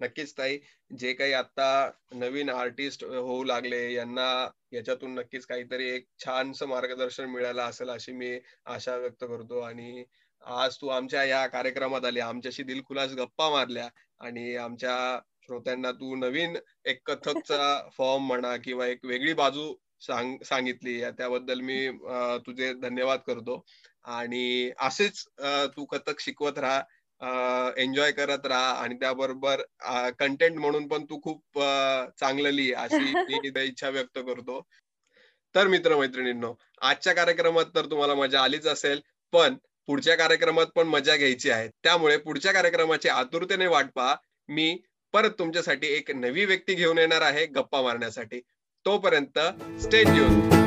नक्कीच 0.02 0.32
ताई. 0.38 0.58
जे 0.98 1.12
काही 1.12 1.32
आता 1.32 1.66
नवीन 2.14 2.50
आर्टिस्ट 2.50 3.04
होऊ 3.04 3.44
लागले 3.44 3.82
यांना 3.92 4.26
याच्यातून 4.72 5.14
नक्कीच 5.14 5.46
काहीतरी 5.46 5.88
एक 5.90 6.06
छानस 6.18 6.62
मार्गदर्शन 6.62 7.24
मिळालं 7.30 7.62
असेल 7.62 7.90
अशी 7.90 8.12
मी 8.12 8.38
आशा 8.66 8.96
व्यक्त 8.96 9.24
करतो. 9.24 9.60
आणि 9.60 10.04
आज 10.42 10.76
तू 10.76 10.88
आमच्या 10.88 11.24
या 11.24 11.46
कार्यक्रमात 11.46 12.04
आली 12.04 12.20
आमच्याशी 12.20 12.62
दिलखुलास 12.62 13.12
गप्पा 13.14 13.50
मारल्या 13.50 13.88
आणि 14.20 14.54
आमच्या 14.56 14.96
श्रोत्यांना 15.42 15.90
तू 15.92 16.14
नवीन 16.16 16.56
एक 16.84 17.00
कथकचा 17.06 17.60
फॉर्म 17.98 18.26
म्हणा 18.26 18.56
किंवा 18.56 18.86
एक 18.86 19.04
वेगळी 19.04 19.32
बाजू 19.34 19.72
सांग 20.00 20.36
सांगितली 20.44 21.00
त्याबद्दल 21.18 21.60
मी 21.60 21.88
तुझे 22.46 22.72
धन्यवाद 22.74 23.20
करतो. 23.26 23.64
आणि 24.04 24.70
असेच 24.80 25.24
तू 25.76 25.84
कथक 25.84 26.20
शिकवत 26.20 26.58
राहा. 26.58 26.80
एन्जॉय 27.22 28.10
करत 28.12 28.46
राहा 28.46 28.70
आणि 28.74 28.94
त्याबरोबर 28.94 29.60
कंटेंट 30.18 30.58
म्हणून 30.58 30.86
पण 30.88 31.04
तू 31.04 31.20
खूप 31.20 31.58
चांगलं 32.20 32.50
लिही 32.50 32.72
अशी 32.74 32.96
मी 33.28 33.64
इच्छा 33.64 33.88
व्यक्त 33.88 34.18
करतो. 34.18 34.60
तर 35.54 35.66
मित्र 35.66 35.96
मैत्रिणींनो 35.96 36.54
आजच्या 36.80 37.12
कार्यक्रमात 37.14 37.64
तर 37.74 37.86
तुम्हाला 37.86 38.14
मजा 38.14 38.40
आलीच 38.42 38.66
असेल 38.66 39.00
पण 39.32 39.56
पुढच्या 39.88 40.16
कार्यक्रमात 40.16 40.66
पण 40.66 40.86
मजा 40.86 41.16
घ्यायची 41.16 41.50
आहे. 41.50 41.68
त्यामुळे 41.82 42.16
पुढच्या 42.16 42.52
कार्यक्रमाची 42.52 43.08
आतुरतेने 43.08 43.66
वाट 43.66 43.90
पहा. 43.96 44.14
मी 44.48 44.76
परत 45.14 45.30
तुमच्यासाठी 45.38 45.86
एक 45.86 46.10
नवी 46.10 46.44
व्यक्ती 46.44 46.74
घेऊन 46.74 46.98
येणार 46.98 47.22
आहे 47.22 47.46
गप्पा 47.46 47.82
मारण्यासाठी. 47.82 48.40
तोपर्यंत 48.86 49.38
स्टे 49.82 50.02
ट्यून 50.04 50.61